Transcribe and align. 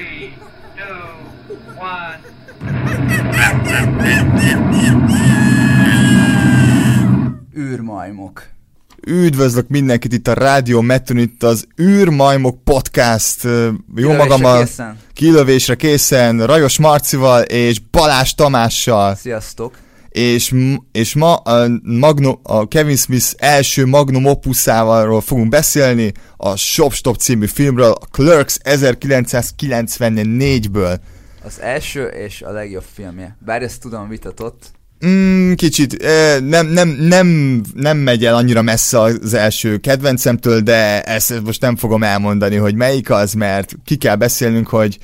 Three, 0.00 0.32
two, 0.76 0.96
one. 1.78 2.20
űrmajmok. 7.58 8.42
Üdvözlök 9.06 9.68
mindenkit 9.68 10.12
itt 10.12 10.28
a 10.28 10.32
Rádió 10.32 10.80
Meton, 10.80 11.18
itt 11.18 11.42
az 11.42 11.66
űrmajmok 11.80 12.64
podcast. 12.64 13.42
Jó 13.44 13.70
Kilövésre 13.94 14.16
magammal 14.16 14.64
készen. 14.64 14.98
kilövésre 15.14 15.74
készen, 15.74 16.46
Rajos 16.46 16.78
Marcival 16.78 17.42
és 17.42 17.80
Balázs 17.90 18.34
Tamással. 18.34 19.14
Sziasztok! 19.14 19.74
És, 20.10 20.54
és 20.92 21.14
ma 21.14 21.34
a, 21.34 21.68
Magnum, 21.82 22.40
a 22.42 22.68
Kevin 22.68 22.96
Smith 22.96 23.32
első 23.36 23.86
Magnum 23.86 24.24
opuszával 24.24 25.20
fogunk 25.20 25.48
beszélni, 25.48 26.12
a 26.36 26.56
Shop 26.56 26.92
Stop 26.92 27.16
című 27.16 27.46
filmről, 27.46 27.90
a 27.90 28.06
Clerks 28.10 28.56
1994-ből. 28.64 30.98
Az 31.44 31.60
első 31.60 32.06
és 32.06 32.42
a 32.42 32.50
legjobb 32.50 32.84
filmje. 32.94 33.36
Bár 33.44 33.62
ezt 33.62 33.80
tudom 33.80 34.08
vitatott. 34.08 34.70
Mm, 35.06 35.52
kicsit 35.52 36.02
eh, 36.02 36.40
nem, 36.40 36.66
nem, 36.66 36.88
nem, 36.88 37.60
nem 37.74 37.96
megy 37.96 38.24
el 38.24 38.34
annyira 38.34 38.62
messze 38.62 39.00
az 39.00 39.34
első 39.34 39.76
kedvencemtől, 39.76 40.60
de 40.60 41.02
ezt 41.02 41.42
most 41.44 41.60
nem 41.60 41.76
fogom 41.76 42.02
elmondani, 42.02 42.56
hogy 42.56 42.74
melyik 42.74 43.10
az, 43.10 43.32
mert 43.32 43.74
ki 43.84 43.96
kell 43.96 44.16
beszélnünk, 44.16 44.68
hogy 44.68 44.98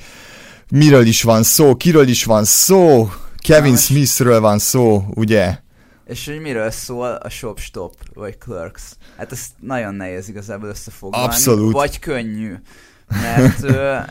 miről 0.71 1.05
is 1.05 1.23
van 1.23 1.43
szó, 1.43 1.75
kiről 1.75 2.07
is 2.07 2.23
van 2.23 2.43
szó, 2.43 3.09
Kevin 3.47 3.71
Nos. 3.71 3.83
Smithről 3.83 4.39
van 4.39 4.59
szó, 4.59 5.03
ugye? 5.13 5.57
És 6.05 6.25
hogy 6.25 6.39
miről 6.39 6.71
szól 6.71 7.11
a 7.11 7.29
Shop 7.29 7.59
Stop, 7.59 7.93
vagy 8.13 8.37
Clerks. 8.37 8.81
Hát 9.17 9.31
ez 9.31 9.39
nagyon 9.59 9.95
nehéz 9.95 10.29
igazából 10.29 10.69
összefoglalni. 10.69 11.27
Abszolút. 11.27 11.73
Vagy 11.73 11.99
könnyű. 11.99 12.53
Mert 13.07 13.63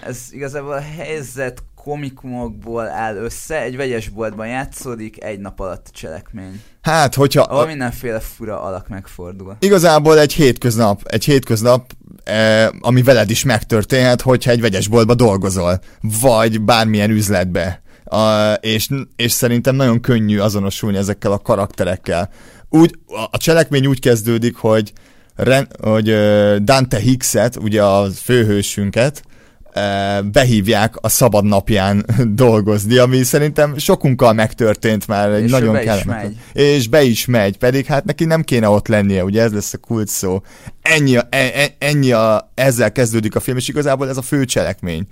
ez 0.07 0.19
igazából 0.30 0.73
a 0.73 0.80
helyzet 0.97 1.63
komikumokból 1.75 2.88
áll 2.88 3.16
össze, 3.16 3.63
egy 3.63 3.77
vegyes 3.77 4.09
boltban 4.09 4.47
játszódik, 4.47 5.25
egy 5.25 5.38
nap 5.38 5.60
alatt 5.60 5.87
a 5.88 5.97
cselekmény. 5.97 6.63
Hát, 6.82 7.15
hogyha 7.15 7.43
Ahol 7.43 7.66
mindenféle 7.66 8.21
fura 8.21 8.63
alak 8.63 8.88
megfordul. 8.88 9.57
igazából 9.60 10.19
egy 10.19 10.32
hétköznap, 10.32 11.01
egy 11.07 11.25
hétköznap, 11.25 11.93
eh, 12.25 12.69
ami 12.80 13.03
veled 13.03 13.30
is 13.30 13.45
megtörténhet, 13.45 14.21
hogyha 14.21 14.51
egy 14.51 14.60
vegyesboltba 14.60 15.15
dolgozol, 15.15 15.80
vagy 16.01 16.60
bármilyen 16.60 17.10
üzletbe. 17.10 17.85
A, 18.07 18.52
és, 18.52 18.88
és 19.16 19.32
szerintem 19.32 19.74
nagyon 19.74 20.01
könnyű 20.01 20.38
azonosulni 20.38 20.96
ezekkel 20.96 21.32
a 21.32 21.38
karakterekkel. 21.38 22.30
Úgy, 22.68 22.98
a, 23.30 23.37
cselekmény 23.37 23.87
úgy 23.87 24.01
kezdődik, 24.01 24.57
hogy, 24.57 24.93
Ren, 25.35 25.68
hogy 25.80 26.15
Dante 26.63 26.98
Hickset, 26.98 27.57
ugye 27.57 27.82
a 27.82 28.10
főhősünket, 28.10 29.23
behívják 30.32 30.95
a 31.01 31.09
szabad 31.09 31.45
napján 31.45 32.04
dolgozni, 32.35 32.96
ami 32.96 33.23
szerintem 33.23 33.79
sokunkkal 33.79 34.32
megtörtént 34.32 35.07
már 35.07 35.30
egy 35.30 35.45
És 35.45 35.51
nagyon 35.51 35.73
be 35.73 35.80
kellemetlen. 35.80 36.37
És 36.52 36.88
be 36.88 37.02
is 37.02 37.26
megy, 37.26 37.59
pedig 37.59 37.87
hát 37.87 38.04
neki 38.04 38.24
nem 38.24 38.43
kéne 38.43 38.68
ott 38.68 38.88
lennie, 38.88 39.24
ugye 39.24 39.43
ez 39.43 39.52
lesz 39.52 39.73
a 39.73 39.79
kult 39.79 40.09
szó. 40.09 40.41
Ennyi, 40.82 41.16
a, 41.16 41.26
e, 41.30 41.51
e- 41.54 41.74
ennyi 41.79 42.13
a, 42.13 42.52
ezzel 42.54 42.93
kezdődik 42.93 43.37
a 43.37 43.41
film, 43.41 43.57
és 43.57 43.68
igazából 43.68 44.09
ez 44.09 44.16
a 44.16 44.23
fő 44.23 44.45
cselekmény. 44.45 45.07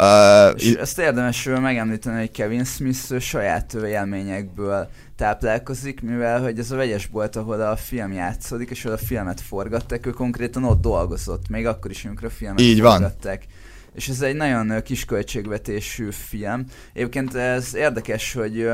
Uh, 0.00 0.62
És 0.62 0.72
ezt 0.72 0.98
érdemes 0.98 1.44
megemlíteni, 1.44 2.18
hogy 2.18 2.30
Kevin 2.30 2.64
Smith 2.64 3.18
saját 3.18 3.74
élményekből 3.74 4.88
táplálkozik, 5.16 6.00
mivel 6.00 6.42
hogy 6.42 6.58
ez 6.58 6.70
a 6.70 6.76
vegyes 6.76 7.06
bolt, 7.06 7.36
ahol 7.36 7.60
a 7.60 7.76
film 7.76 8.12
játszódik, 8.12 8.70
és 8.70 8.84
ahol 8.84 8.96
a 8.96 9.06
filmet 9.06 9.40
forgatták, 9.40 10.06
ő 10.06 10.10
konkrétan 10.10 10.64
ott 10.64 10.80
dolgozott, 10.80 11.48
még 11.48 11.66
akkor 11.66 11.90
is, 11.90 12.04
amikor 12.04 12.24
a 12.24 12.30
filmet 12.30 12.60
Így 12.60 12.80
van. 12.80 12.92
forgatták. 12.92 13.46
És 13.94 14.08
ez 14.08 14.20
egy 14.20 14.36
nagyon 14.36 14.70
ö, 14.70 14.82
kisköltségvetésű 14.82 16.10
film. 16.10 16.64
Egyébként 16.92 17.34
ez 17.34 17.74
érdekes, 17.74 18.32
hogy 18.32 18.70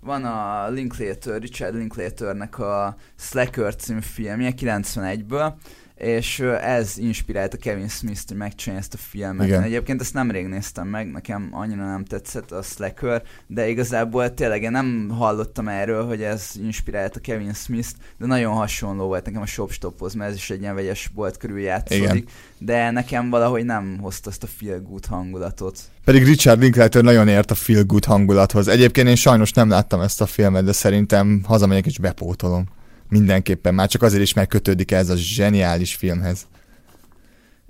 van 0.00 0.24
a 0.24 0.68
Linklater, 0.68 1.40
Richard 1.40 1.74
Linklaternek 1.74 2.58
a 2.58 2.96
Slacker 3.16 3.76
című 3.76 4.00
filmje 4.00 4.52
91-ből, 4.60 5.52
és 5.98 6.40
ez 6.62 6.98
inspirálta 6.98 7.56
Kevin 7.56 7.88
Smith-t, 7.88 8.28
hogy 8.28 8.36
megcsinálja 8.36 8.82
ezt 8.82 8.94
a 8.94 8.96
filmet. 8.96 9.46
Igen. 9.46 9.62
Egyébként 9.62 10.00
ezt 10.00 10.14
nemrég 10.14 10.46
néztem 10.46 10.88
meg, 10.88 11.10
nekem 11.10 11.48
annyira 11.52 11.86
nem 11.86 12.04
tetszett 12.04 12.52
a 12.52 12.62
Slacker, 12.62 13.22
de 13.46 13.68
igazából 13.68 14.34
tényleg 14.34 14.62
én 14.62 14.70
nem 14.70 15.08
hallottam 15.10 15.68
erről, 15.68 16.06
hogy 16.06 16.22
ez 16.22 16.50
inspirálta 16.62 17.20
Kevin 17.20 17.52
Smith-t, 17.52 17.96
de 18.18 18.26
nagyon 18.26 18.54
hasonló 18.54 19.06
volt 19.06 19.24
nekem 19.24 19.40
a 19.40 19.46
Shop 19.46 19.72
Stophoz, 19.72 20.14
mert 20.14 20.30
ez 20.30 20.36
is 20.36 20.50
egy 20.50 20.60
ilyen 20.60 20.74
vegyes 20.74 21.10
bolt 21.14 21.36
körül 21.36 21.60
játszódik, 21.60 22.02
Igen. 22.02 22.24
de 22.58 22.90
nekem 22.90 23.30
valahogy 23.30 23.64
nem 23.64 23.98
hozta 24.00 24.30
azt 24.30 24.42
a 24.42 24.46
feel 24.46 24.80
good 24.80 25.06
hangulatot. 25.06 25.78
Pedig 26.04 26.24
Richard 26.24 26.60
Linklater 26.60 27.02
nagyon 27.02 27.28
ért 27.28 27.50
a 27.50 27.54
feel 27.54 27.82
good 27.82 28.04
hangulathoz. 28.04 28.68
Egyébként 28.68 29.08
én 29.08 29.16
sajnos 29.16 29.52
nem 29.52 29.68
láttam 29.68 30.00
ezt 30.00 30.20
a 30.20 30.26
filmet, 30.26 30.64
de 30.64 30.72
szerintem 30.72 31.42
hazamegyek 31.44 31.86
és 31.86 31.98
bepótolom. 31.98 32.76
Mindenképpen, 33.08 33.74
már 33.74 33.88
csak 33.88 34.02
azért 34.02 34.22
is, 34.22 34.32
mert 34.32 34.48
kötődik 34.48 34.90
ez 34.90 35.08
a 35.08 35.16
zseniális 35.16 35.94
filmhez. 35.94 36.46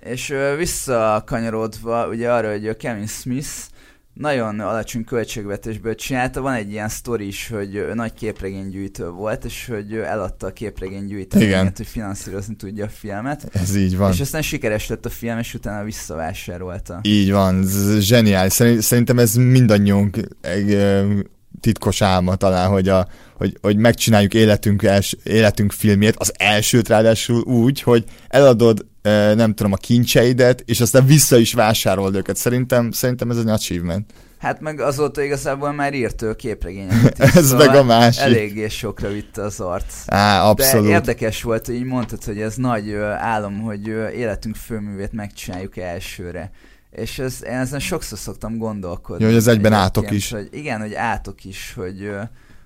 És 0.01 0.35
visszakanyarodva 0.57 2.09
ugye 2.09 2.33
arra, 2.33 2.51
hogy 2.51 2.69
a 2.69 2.77
Kevin 2.77 3.07
Smith 3.07 3.49
nagyon 4.15 4.61
alacsony 4.61 5.05
költségvetésből 5.05 5.95
csinálta, 5.95 6.41
van 6.41 6.55
egy 6.55 6.71
ilyen 6.71 6.89
sztori 6.89 7.27
is, 7.27 7.49
hogy 7.49 7.87
nagy 7.95 8.13
képregénygyűjtő 8.13 9.09
volt, 9.09 9.45
és 9.45 9.67
hogy 9.67 9.95
eladta 9.95 10.47
a 10.47 10.53
képregénygyűjteményet, 10.53 11.77
hogy 11.77 11.87
finanszírozni 11.87 12.57
tudja 12.57 12.85
a 12.85 12.89
filmet. 12.89 13.49
Ez 13.53 13.77
így 13.77 13.97
van. 13.97 14.13
És 14.13 14.21
aztán 14.21 14.43
sikeres 14.43 14.89
lett 14.89 15.05
a 15.07 15.11
film, 15.11 15.39
és 15.39 15.55
utána 15.55 15.85
visszavásárolta. 15.85 16.99
Így 17.03 17.31
van, 17.31 17.65
zseniális. 17.99 18.53
Szerint- 18.53 18.83
Szerintem 18.83 19.19
ez 19.19 19.35
mindannyiunk 19.35 20.17
egy 20.41 20.79
titkos 21.61 22.03
álma 22.03 22.35
talán, 22.37 22.69
hogy, 22.69 22.89
a, 22.89 23.09
hogy, 23.39 23.59
hogy 23.61 23.77
megcsináljuk 23.77 24.35
életünk, 24.35 24.83
els, 24.83 25.17
életünk 25.23 25.73
filmjét, 25.73 26.17
az 26.17 26.33
elsőt 26.37 26.89
ráadásul 26.89 27.41
úgy, 27.41 27.83
hogy 27.83 28.05
eladod 28.29 28.87
nem 29.35 29.55
tudom, 29.55 29.73
a 29.73 29.77
kincseidet, 29.77 30.63
és 30.67 30.81
aztán 30.81 31.07
vissza 31.07 31.39
is 31.39 31.53
vásárolod 31.53 32.15
őket. 32.15 32.37
Szerintem, 32.37 32.91
szerintem 32.91 33.31
ez 33.31 33.37
egy 33.37 33.49
achievement. 33.49 34.13
Hát 34.39 34.61
meg 34.61 34.81
azóta 34.81 35.23
igazából 35.23 35.73
már 35.73 35.95
írt 35.95 36.23
ő 36.23 36.35
képregényeket 36.35 37.19
is, 37.19 37.35
Ez 37.35 37.49
szóval 37.49 37.67
meg 37.67 37.77
a 37.77 37.85
másik. 37.85 38.23
Eléggé 38.23 38.69
sokra 38.69 39.09
vitte 39.09 39.43
az 39.43 39.61
arc. 39.61 39.95
Á, 40.07 40.43
abszolút. 40.43 40.87
De 40.87 40.93
érdekes 40.93 41.43
volt, 41.43 41.67
hogy 41.67 41.75
így 41.75 41.85
mondtad, 41.85 42.25
hogy 42.25 42.41
ez 42.41 42.55
nagy 42.55 42.95
álom, 43.19 43.61
hogy 43.61 43.87
életünk 44.17 44.57
főművét 44.57 45.13
megcsináljuk 45.13 45.77
elsőre. 45.77 46.51
És 46.91 47.19
ez, 47.19 47.39
én 47.45 47.53
ezen 47.53 47.81
sokszor 47.81 48.19
szoktam 48.19 48.57
gondolkodni. 48.57 49.23
Jó, 49.23 49.29
hogy 49.29 49.39
ez 49.39 49.47
egyben 49.47 49.73
átok 49.73 50.11
is. 50.11 50.31
Hogy 50.31 50.49
igen, 50.51 50.81
hogy 50.81 50.95
átok 50.95 51.45
is, 51.45 51.73
hogy, 51.77 52.11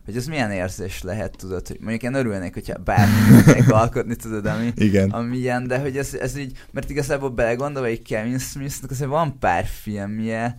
hogy 0.05 0.17
ez 0.17 0.27
milyen 0.27 0.51
érzés 0.51 1.03
lehet, 1.03 1.37
tudod, 1.37 1.67
hogy 1.67 1.77
mondjuk 1.81 2.03
én 2.03 2.15
örülnék, 2.15 2.55
hogyha 2.55 2.79
bármit 2.85 3.45
tudnék 3.45 3.73
alkotni, 3.83 4.17
tudod, 4.17 4.47
ami, 4.47 4.73
Igen. 4.77 5.11
ami 5.11 5.37
ilyen, 5.37 5.67
de 5.67 5.79
hogy 5.79 5.97
ez, 5.97 6.15
ez 6.15 6.37
így, 6.37 6.53
mert 6.71 6.91
igazából 6.91 7.31
belegondolva, 7.31 7.89
hogy 7.89 8.03
Kevin 8.03 8.39
Smithnek 8.39 8.91
azért 8.91 9.11
van 9.11 9.39
pár 9.39 9.65
filmje, 9.65 10.57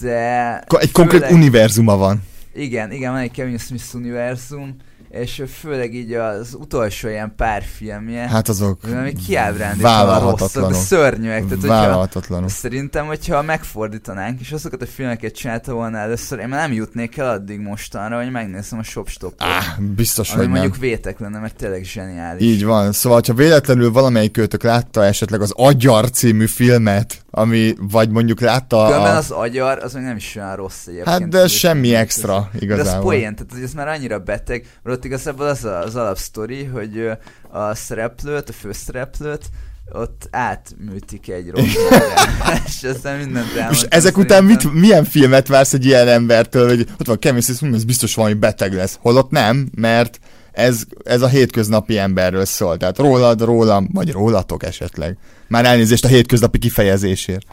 de... 0.00 0.58
Egy 0.78 0.92
konkrét 0.92 1.20
főleg- 1.20 1.36
univerzuma 1.36 1.96
van. 1.96 2.22
igen, 2.54 2.92
igen, 2.92 3.12
van 3.12 3.20
egy 3.20 3.30
Kevin 3.30 3.58
Smith 3.58 3.94
univerzum, 3.94 4.76
és 5.10 5.42
főleg 5.60 5.94
így 5.94 6.12
az 6.12 6.56
utolsó 6.58 7.08
ilyen 7.08 7.32
pár 7.36 7.62
filmje, 7.76 8.28
Hát 8.28 8.48
azok 8.48 8.78
ami 8.84 9.12
kiábrándítóan 9.26 10.20
rosszak, 10.20 10.74
szörnyűek. 10.74 11.44
Tehát, 11.46 12.08
hogyha, 12.10 12.48
szerintem, 12.48 13.06
hogyha 13.06 13.42
megfordítanánk, 13.42 14.40
és 14.40 14.52
azokat 14.52 14.82
a 14.82 14.86
filmeket 14.86 15.34
csinálta 15.34 15.72
volna 15.72 15.98
először, 15.98 16.38
én 16.38 16.48
már 16.48 16.60
nem 16.60 16.72
jutnék 16.72 17.16
el 17.16 17.30
addig 17.30 17.60
mostanra, 17.60 18.16
hogy 18.16 18.30
megnézem 18.30 18.78
a 18.78 18.82
Shop 18.82 19.08
Stopot. 19.08 19.42
Á, 19.42 19.76
biztos, 19.94 20.28
ami 20.30 20.38
hogy 20.38 20.48
nem. 20.48 20.60
mondjuk 20.60 20.80
vétek 20.80 21.18
lenne, 21.18 21.38
mert 21.38 21.56
tényleg 21.56 21.84
zseniális. 21.84 22.42
Így 22.42 22.64
van. 22.64 22.92
Szóval, 22.92 23.20
ha 23.26 23.34
véletlenül 23.34 23.92
valamelyik 23.92 24.32
kötök 24.32 24.62
látta 24.62 25.04
esetleg 25.04 25.40
az 25.40 25.52
Agyar 25.56 26.10
című 26.10 26.46
filmet, 26.46 27.24
ami, 27.30 27.74
vagy 27.78 28.10
mondjuk 28.10 28.40
látta 28.40 28.84
Különben 28.86 29.14
a... 29.14 29.16
az 29.16 29.30
agyar, 29.30 29.78
az 29.82 29.92
még 29.92 30.02
nem 30.02 30.16
is 30.16 30.36
olyan 30.36 30.56
rossz 30.56 30.86
egyébként. 30.86 31.08
Hát 31.08 31.28
de 31.28 31.48
semmi 31.48 31.94
extra 31.94 32.32
De 32.34 32.48
az 32.54 32.62
igazából. 32.62 33.02
poén, 33.02 33.34
tehát 33.34 33.64
ez 33.64 33.72
már 33.72 33.88
annyira 33.88 34.18
beteg, 34.18 34.66
mert 34.82 34.98
ott 35.00 35.06
igazából 35.06 35.46
az 35.46 35.64
a, 35.64 35.82
az 35.82 35.96
alapsztori, 35.96 36.64
hogy 36.64 37.10
a 37.50 37.74
szereplőt, 37.74 38.48
a 38.48 38.52
főszereplőt, 38.52 39.44
ott 39.92 40.28
átműtik 40.30 41.28
egy 41.28 41.50
rozsmára, 41.50 42.04
és 42.66 42.82
aztán 42.82 43.18
mindent 43.18 43.46
És 43.46 43.56
elmondtam. 43.56 43.88
ezek 43.90 44.16
után 44.18 44.44
mit, 44.44 44.72
milyen 44.72 45.04
filmet 45.04 45.48
vársz 45.48 45.72
egy 45.72 45.84
ilyen 45.84 46.08
embertől, 46.08 46.68
hogy 46.68 46.86
ott 46.98 47.06
van 47.06 47.18
Kevin 47.18 47.40
Smith, 47.40 47.60
hm, 47.60 47.74
ez 47.74 47.84
biztos 47.84 48.14
valami 48.14 48.34
beteg 48.34 48.74
lesz. 48.74 48.98
Holott 49.00 49.30
nem, 49.30 49.68
mert 49.74 50.20
ez, 50.52 50.82
ez 51.04 51.22
a 51.22 51.28
hétköznapi 51.28 51.98
emberről 51.98 52.44
szól. 52.44 52.76
Tehát 52.76 52.98
rólad, 52.98 53.40
rólam, 53.40 53.88
vagy 53.92 54.12
rólatok 54.12 54.62
esetleg. 54.62 55.16
Már 55.48 55.64
elnézést 55.64 56.04
a 56.04 56.08
hétköznapi 56.08 56.58
kifejezésért. 56.58 57.46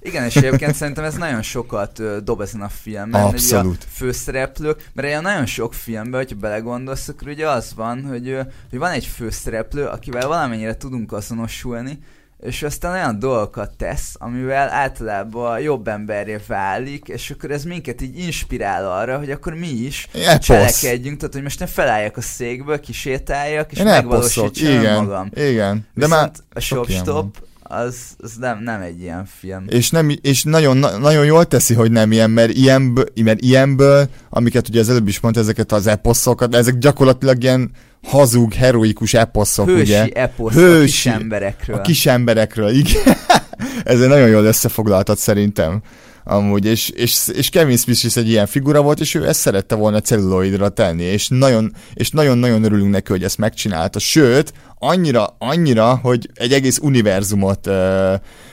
Igen, 0.00 0.24
és 0.24 0.36
egyébként 0.36 0.74
szerintem 0.74 1.04
ez 1.04 1.14
nagyon 1.14 1.42
sokat 1.42 2.22
dob 2.24 2.40
ezen 2.40 2.60
a 2.60 2.68
filmen. 2.68 3.20
hogy 3.22 3.32
Abszolút. 3.32 3.82
A 3.82 3.90
főszereplők, 3.92 4.90
mert 4.92 5.08
olyan 5.08 5.22
nagyon 5.22 5.46
sok 5.46 5.74
filmben, 5.74 6.20
hogyha 6.20 6.36
belegondolsz, 6.36 7.08
akkor 7.08 7.28
ugye 7.28 7.48
az 7.48 7.72
van, 7.76 8.04
hogy, 8.08 8.38
hogy 8.70 8.78
van 8.78 8.90
egy 8.90 9.06
főszereplő, 9.06 9.84
akivel 9.84 10.28
valamennyire 10.28 10.76
tudunk 10.76 11.12
azonosulni, 11.12 11.98
és 12.42 12.62
aztán 12.62 12.92
olyan 12.92 13.18
dolgokat 13.18 13.70
tesz, 13.76 14.14
amivel 14.18 14.68
általában 14.68 15.60
jobb 15.60 15.88
emberré 15.88 16.38
válik, 16.46 17.08
és 17.08 17.30
akkor 17.30 17.50
ez 17.50 17.64
minket 17.64 18.02
így 18.02 18.18
inspirál 18.18 18.90
arra, 18.92 19.18
hogy 19.18 19.30
akkor 19.30 19.54
mi 19.54 19.68
is 19.68 20.08
Eposz. 20.12 20.44
cselekedjünk, 20.46 21.18
tehát 21.18 21.34
hogy 21.34 21.42
most 21.42 21.58
ne 21.60 21.66
felálljak 21.66 22.16
a 22.16 22.20
székből, 22.20 22.80
kisétáljak, 22.80 23.72
és 23.72 23.78
Én 23.78 23.84
megvalósítsam 23.84 24.68
igen, 24.80 24.94
magam. 25.04 25.30
igen. 25.34 25.86
De 25.94 26.06
Viszont 26.06 26.10
már 26.10 26.30
a 26.30 26.32
ilyen. 26.52 26.62
Shopstop 26.62 27.36
az, 27.68 27.96
az 28.18 28.32
nem, 28.40 28.62
nem 28.62 28.80
egy 28.80 29.00
ilyen 29.00 29.28
film. 29.38 29.64
És, 29.68 29.90
nem, 29.90 30.10
és 30.20 30.42
nagyon, 30.42 30.76
na- 30.76 30.98
nagyon 30.98 31.24
jól 31.24 31.44
teszi, 31.44 31.74
hogy 31.74 31.90
nem 31.90 32.12
ilyen, 32.12 32.30
mert 32.30 32.52
ilyenből, 32.52 33.04
mert 33.24 33.40
ilyenből, 33.40 34.08
amiket 34.30 34.68
ugye 34.68 34.80
az 34.80 34.88
előbb 34.88 35.08
is 35.08 35.20
mondta, 35.20 35.40
ezeket 35.40 35.72
az 35.72 35.86
eposzokat, 35.86 36.54
ezek 36.54 36.78
gyakorlatilag 36.78 37.42
ilyen 37.42 37.70
hazug, 38.02 38.54
heroikus 38.54 39.14
eposzok, 39.14 39.66
Hősi 39.66 39.80
ugye? 39.82 40.08
eposz 40.12 40.54
Hősi. 40.54 40.78
a 40.78 40.84
kis 40.84 41.06
emberekről. 41.06 41.76
A 41.76 41.80
kis 41.80 42.06
emberekről, 42.06 42.68
igen. 42.70 43.02
Ezzel 43.84 44.08
nagyon 44.08 44.28
jól 44.28 44.44
összefoglaltad 44.44 45.18
szerintem. 45.18 45.82
Amúgy, 46.24 46.64
és, 46.64 46.88
és, 46.88 47.28
és 47.32 47.48
Kevin 47.48 47.76
Smith 47.76 48.04
is 48.04 48.16
egy 48.16 48.28
ilyen 48.28 48.46
figura 48.46 48.82
volt, 48.82 49.00
és 49.00 49.14
ő 49.14 49.26
ezt 49.28 49.40
szerette 49.40 49.74
volna 49.74 50.00
celluloidra 50.00 50.68
tenni, 50.68 51.02
és 51.02 51.28
nagyon, 51.28 51.72
és 51.94 52.10
nagyon-nagyon 52.10 52.64
örülünk 52.64 52.90
neki, 52.90 53.10
hogy 53.12 53.24
ezt 53.24 53.38
megcsinálta. 53.38 53.98
Sőt, 53.98 54.52
annyira, 54.78 55.36
annyira, 55.38 55.94
hogy 56.02 56.30
egy 56.34 56.52
egész 56.52 56.78
univerzumot, 56.78 57.68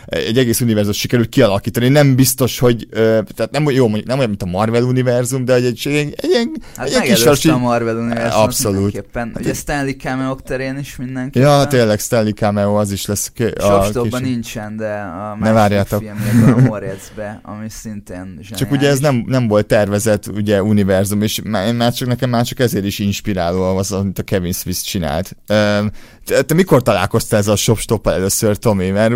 egy 0.06 0.38
egész 0.38 0.62
univerzumot 0.62 0.98
sikerült 0.98 1.30
kialakítani. 1.30 1.88
Nem 1.88 2.16
biztos, 2.16 2.60
hogy, 2.60 2.88
tehát 2.92 3.50
nem, 3.52 3.70
jó, 3.70 3.84
mondjuk 3.88 4.08
nem 4.08 4.18
olyan, 4.18 4.30
mint 4.30 4.44
a 4.44 4.46
Marvel 4.46 4.84
univerzum, 4.84 5.46
de 5.46 5.54
egy, 5.54 5.66
egy, 5.66 5.82
egy, 5.88 6.14
egy, 6.18 6.32
egy, 6.32 6.50
Hát 6.76 6.88
egy 6.88 7.02
kis 7.02 7.20
sarsi- 7.20 7.50
a 7.50 7.58
Marvel 7.58 7.96
univerzumot 7.96 8.46
Abszolút. 8.46 8.80
mindenképpen. 8.82 9.32
Ugye 9.40 9.54
Stanley 9.54 9.94
cameo 9.94 10.36
terén 10.36 10.78
is 10.78 10.96
mindenképpen. 10.96 11.50
Ja, 11.50 11.68
tényleg 11.68 12.00
Stanley 12.00 12.34
Cameo 12.34 12.76
az 12.76 12.92
is 12.92 13.06
lesz. 13.06 13.32
a 13.38 13.62
Shopstopban 13.62 14.22
kis- 14.22 14.30
nincsen, 14.30 14.78
de 14.78 14.94
a 14.94 15.38
Ne 15.40 15.52
várjátok. 15.52 16.02
filmjében 16.04 16.54
a 16.54 16.68
Moritzbe, 16.68 17.40
ami 17.44 17.70
szintén 17.70 18.40
Csak 18.56 18.72
ugye 18.72 18.88
ez 18.90 19.00
zseniális. 19.00 19.24
nem, 19.24 19.40
nem 19.40 19.48
volt 19.48 19.66
tervezett 19.66 20.28
ugye 20.28 20.64
univerzum, 20.64 21.22
és 21.22 21.42
már, 21.44 21.94
csak 21.94 22.08
nekem 22.08 22.30
már 22.30 22.46
csak 22.46 22.60
ezért 22.60 22.86
is 22.86 23.00
inspiráló 23.00 23.78
az, 23.78 23.92
amit 23.92 24.20
a 24.20 24.24
Kevin 24.24 24.52
Smith 24.54 24.80
csinált. 24.82 25.36
Öm, 25.48 25.92
Te, 26.26 26.42
te 26.42 26.54
mikor 26.54 26.82
találkoztál 26.82 27.40
ezzel 27.40 27.54
a 27.54 27.56
shopstop 27.56 28.08
először, 28.08 28.58
Tomi? 28.58 28.90
Mert 28.90 29.14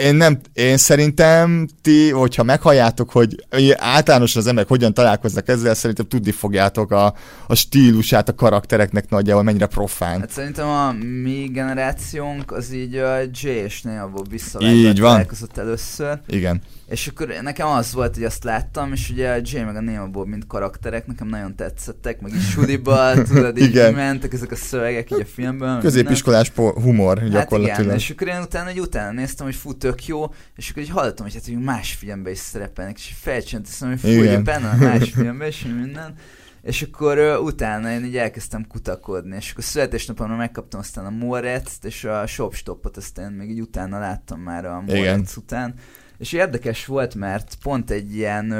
én 0.00 0.14
nem, 0.14 0.38
én 0.52 0.76
szerintem 0.76 1.68
ti, 1.82 2.10
hogyha 2.10 2.42
meghalljátok, 2.42 3.10
hogy 3.10 3.44
általánosan 3.76 4.42
az 4.42 4.48
emberek 4.48 4.68
hogyan 4.68 4.94
találkoznak 4.94 5.48
ezzel, 5.48 5.74
szerintem 5.74 6.06
tudni 6.06 6.30
fogjátok 6.30 6.90
a, 6.90 7.14
a 7.46 7.54
stílusát 7.54 8.28
a 8.28 8.34
karaktereknek 8.34 9.08
nagyjából, 9.08 9.42
mennyire 9.42 9.66
profán. 9.66 10.20
Hát 10.20 10.30
szerintem 10.30 10.66
a 10.66 10.92
mi 11.22 11.48
generációnk 11.52 12.52
az 12.52 12.72
így 12.72 12.96
a 12.96 13.16
Jay 13.32 13.56
és 13.56 13.82
Neabó 13.82 14.24
Így 14.58 15.00
van. 15.00 15.10
találkozott 15.10 15.58
először, 15.58 16.18
Igen. 16.28 16.62
és 16.88 17.06
akkor 17.06 17.28
nekem 17.42 17.66
az 17.66 17.92
volt, 17.92 18.14
hogy 18.14 18.24
azt 18.24 18.44
láttam, 18.44 18.92
és 18.92 19.10
ugye 19.10 19.30
a 19.30 19.38
Jay 19.42 19.62
meg 19.62 19.76
a 19.76 19.80
Neabó 19.80 20.24
mint 20.24 20.46
karakterek 20.46 21.06
nekem 21.06 21.28
nagyon 21.28 21.56
tetszettek, 21.56 22.20
meg 22.20 22.34
is 22.34 22.48
suliba, 22.50 23.12
tudod, 23.28 23.58
így 23.58 23.94
mentek 23.94 24.32
ezek 24.32 24.50
a 24.50 24.56
szövegek 24.56 25.10
így 25.10 25.20
a 25.20 25.26
filmben. 25.34 25.72
meg 25.72 25.80
Középiskolás 25.80 26.49
po- 26.54 26.82
humor 26.82 27.18
Hát 27.18 27.28
gyakorlatilag. 27.28 27.80
igen, 27.84 27.94
és 27.94 28.10
akkor 28.10 28.28
én 28.28 28.40
utána, 28.40 28.68
egy 28.68 28.80
utána 28.80 29.12
néztem, 29.12 29.46
hogy 29.46 29.54
fú, 29.54 29.72
tök 29.76 30.06
jó, 30.06 30.34
és 30.56 30.70
akkor 30.70 30.82
így 30.82 30.88
hallottam, 30.90 31.24
hogy 31.24 31.34
hát 31.34 31.44
hogy 31.44 31.58
más 31.58 31.92
filmben 31.94 32.32
is 32.32 32.38
szerepelnek, 32.38 32.98
és 32.98 33.08
így 33.08 33.16
felcsönteszem, 33.20 33.88
hogy 33.88 34.00
fú, 34.00 34.08
Igen. 34.08 34.34
hogy 34.34 34.44
benne 34.44 34.74
más 34.74 35.10
filmben 35.14 35.52
hogy 35.62 35.74
minden. 35.80 36.14
És 36.62 36.82
akkor 36.82 37.18
uh, 37.18 37.44
utána 37.44 37.90
én 37.90 38.04
így 38.04 38.16
elkezdtem 38.16 38.66
kutakodni, 38.66 39.36
és 39.36 39.50
akkor 39.50 39.64
születésnapomra 39.64 40.36
megkaptam 40.36 40.80
aztán 40.80 41.06
a 41.06 41.10
Moretz-t, 41.10 41.84
és 41.84 42.04
a 42.04 42.26
Shopstopot, 42.26 42.96
aztán 42.96 43.32
még 43.32 43.50
így 43.50 43.60
utána 43.60 43.98
láttam 43.98 44.40
már 44.40 44.64
a 44.64 44.82
Igen. 44.86 44.98
Moretz 44.98 45.36
után. 45.36 45.74
És 46.20 46.32
érdekes 46.32 46.86
volt, 46.86 47.14
mert 47.14 47.56
pont 47.62 47.90
egy 47.90 48.14
ilyen, 48.14 48.52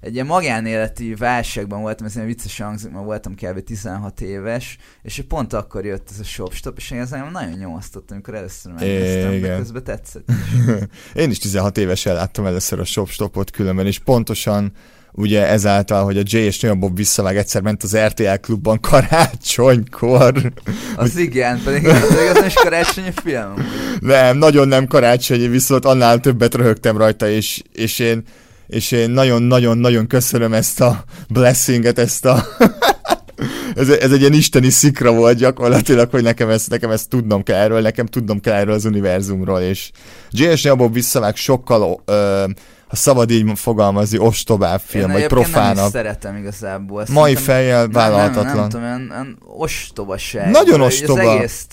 egy 0.00 0.14
ilyen 0.14 0.26
magánéleti 0.26 1.14
válságban 1.14 1.80
voltam, 1.80 2.06
ez 2.06 2.14
ilyen 2.14 2.26
vicces 2.26 2.58
hangzik, 2.58 2.90
mert 2.90 3.04
voltam 3.04 3.34
kb. 3.34 3.64
16 3.64 4.20
éves, 4.20 4.78
és 5.02 5.24
pont 5.28 5.52
akkor 5.52 5.84
jött 5.84 6.08
ez 6.10 6.20
a 6.20 6.24
shopstop, 6.24 6.76
és 6.76 6.90
én 6.90 7.00
ezzel 7.00 7.30
nagyon 7.30 7.58
nyomasztottam, 7.58 8.16
amikor 8.16 8.34
először 8.34 8.72
megnéztem, 8.72 9.30
de 9.30 9.36
Igen. 9.36 9.58
közben 9.58 9.84
tetszett. 9.84 10.28
Én 11.14 11.30
is 11.30 11.38
16 11.38 11.78
évesen 11.78 12.14
láttam 12.14 12.46
először 12.46 12.80
a 12.80 12.84
Shopstopot 12.84 13.50
különben, 13.50 13.86
és 13.86 13.98
pontosan 13.98 14.72
ugye 15.18 15.48
ezáltal, 15.48 16.04
hogy 16.04 16.18
a 16.18 16.22
Jay 16.24 16.42
és 16.42 16.66
Bob 16.78 16.96
visszavág, 16.96 17.36
egyszer 17.36 17.62
ment 17.62 17.82
az 17.82 17.96
RTL 17.96 18.34
klubban 18.40 18.80
karácsonykor. 18.80 20.52
Az 20.96 21.16
igen, 21.16 21.60
pedig 21.64 21.86
az 21.86 22.44
is 22.46 22.54
karácsonyi 22.54 23.12
film. 23.22 23.54
Nem, 24.00 24.36
nagyon 24.36 24.68
nem 24.68 24.86
karácsonyi, 24.86 25.48
viszont 25.48 25.84
annál 25.84 26.18
többet 26.18 26.54
röhögtem 26.54 26.96
rajta, 26.96 27.28
és, 27.28 27.62
és 27.72 27.98
én 27.98 28.22
és 28.66 28.90
én 28.90 29.10
nagyon-nagyon-nagyon 29.10 30.06
köszönöm 30.06 30.52
ezt 30.52 30.80
a 30.80 31.04
blessinget, 31.28 31.98
ezt 31.98 32.24
a 32.24 32.46
ez, 33.74 33.88
ez 33.88 34.12
egy 34.12 34.20
ilyen 34.20 34.32
isteni 34.32 34.70
szikra 34.70 35.12
volt 35.12 35.38
gyakorlatilag, 35.38 36.10
hogy 36.10 36.22
nekem 36.22 36.48
ezt, 36.48 36.70
nekem 36.70 36.90
ezt 36.90 37.08
tudnom 37.08 37.42
kell 37.42 37.60
erről, 37.60 37.80
nekem 37.80 38.06
tudnom 38.06 38.40
kell 38.40 38.54
erről 38.54 38.74
az 38.74 38.84
univerzumról, 38.84 39.60
és 39.60 39.90
J.S. 40.30 40.62
Nyabó 40.62 40.88
visszavág 40.88 41.36
sokkal, 41.36 42.02
ö, 42.04 42.44
ha 42.88 42.96
szabad 42.96 43.30
így 43.30 43.50
fogalmazni, 43.58 44.18
ostobább 44.18 44.80
film, 44.84 45.02
Én 45.04 45.12
vagy 45.12 45.22
egyébként 45.22 45.40
nem 45.40 45.50
profánabb. 45.52 45.86
is 45.86 45.92
szeretem 45.92 46.36
igazából. 46.36 46.96
Mai 46.98 47.06
Szerintem- 47.34 47.42
fejjel 47.54 47.80
Nem, 47.80 47.90
vállalhatatlan. 47.90 48.44
Nem, 48.46 48.56
nem, 48.56 48.68
tudom, 48.68 48.84
olyan, 48.84 49.08
olyan 49.10 49.38
ostobaság. 49.46 50.50
Nagyon 50.50 50.80
ostoba. 50.80 51.20
Az 51.32 51.36
egész, 51.36 51.66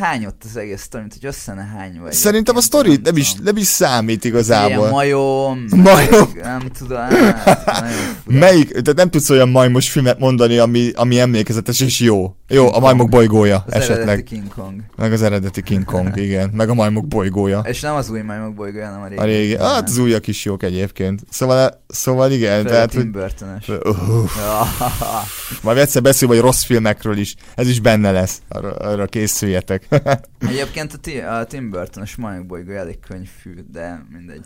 hányott 0.00 0.42
az 0.50 0.56
egész, 0.56 0.88
mint 0.92 1.12
hogy 1.20 1.26
össze 1.26 1.54
ne 1.54 1.62
hány 1.78 1.98
vagy. 2.02 2.12
Szerintem 2.12 2.56
a 2.56 2.60
sztori 2.60 2.98
nem 3.02 3.16
is, 3.16 3.34
nem 3.34 3.56
is 3.56 3.66
számít 3.66 4.24
igazából. 4.24 4.76
Ilyen 4.76 4.90
majom, 4.90 5.64
Majom. 5.82 6.28
Nem 6.42 6.62
tudom, 6.78 6.98
hát. 7.44 7.84
Melyik, 8.24 8.70
tehát 8.70 8.94
nem 8.94 9.10
tudsz 9.10 9.30
olyan 9.30 9.48
majmos 9.48 9.90
filmet 9.90 10.18
mondani, 10.18 10.58
ami, 10.58 10.90
ami 10.94 11.20
emlékezetes 11.20 11.80
és 11.80 12.00
jó. 12.00 12.34
Jó, 12.48 12.74
a 12.74 12.78
majmok 12.78 13.08
bolygója 13.08 13.64
Az 13.66 13.72
esetleg. 13.72 13.98
eredeti 13.98 14.22
King 14.22 14.48
Kong. 14.54 14.80
Meg 14.96 15.12
az 15.12 15.22
eredeti 15.22 15.62
King 15.62 15.84
Kong, 15.84 16.16
igen. 16.26 16.50
Meg 16.54 16.68
a 16.68 16.74
majmok 16.74 17.06
bolygója. 17.08 17.58
És 17.64 17.80
nem 17.80 17.94
az 17.94 18.10
új 18.10 18.20
majmok 18.20 18.54
bolygója, 18.54 18.86
hanem 18.86 19.02
a 19.02 19.06
régi. 19.06 19.20
A 19.20 19.24
régi. 19.24 19.56
Hát 19.58 19.88
az 19.88 19.98
újak 19.98 20.26
is 20.26 20.44
jók 20.52 20.62
egyébként. 20.62 21.20
Szóval, 21.30 21.82
szóval 21.88 22.32
igen, 22.32 22.56
Főleg 22.56 22.72
tehát, 22.72 22.92
hogy... 22.92 23.02
Tim 23.02 23.12
Burton-ös. 23.12 23.68
Uff, 23.68 24.36
Ja. 24.36 24.64
majd 25.62 25.78
egyszer 25.78 26.02
beszél, 26.02 26.28
vagy 26.28 26.38
rossz 26.40 26.64
filmekről 26.64 27.16
is. 27.18 27.34
Ez 27.54 27.68
is 27.68 27.80
benne 27.80 28.10
lesz. 28.10 28.42
Arra, 28.48 28.72
arra 28.72 29.06
készüljetek. 29.06 29.88
Egyébként 30.48 30.92
a, 30.92 30.96
ti, 30.96 31.18
a 31.18 31.44
Tim 31.44 31.70
Burton-ös 31.70 32.16
majmok 32.16 32.46
bolygója 32.46 32.78
elég 32.78 32.98
könyvfű, 33.08 33.54
de 33.72 34.06
mindegy. 34.12 34.44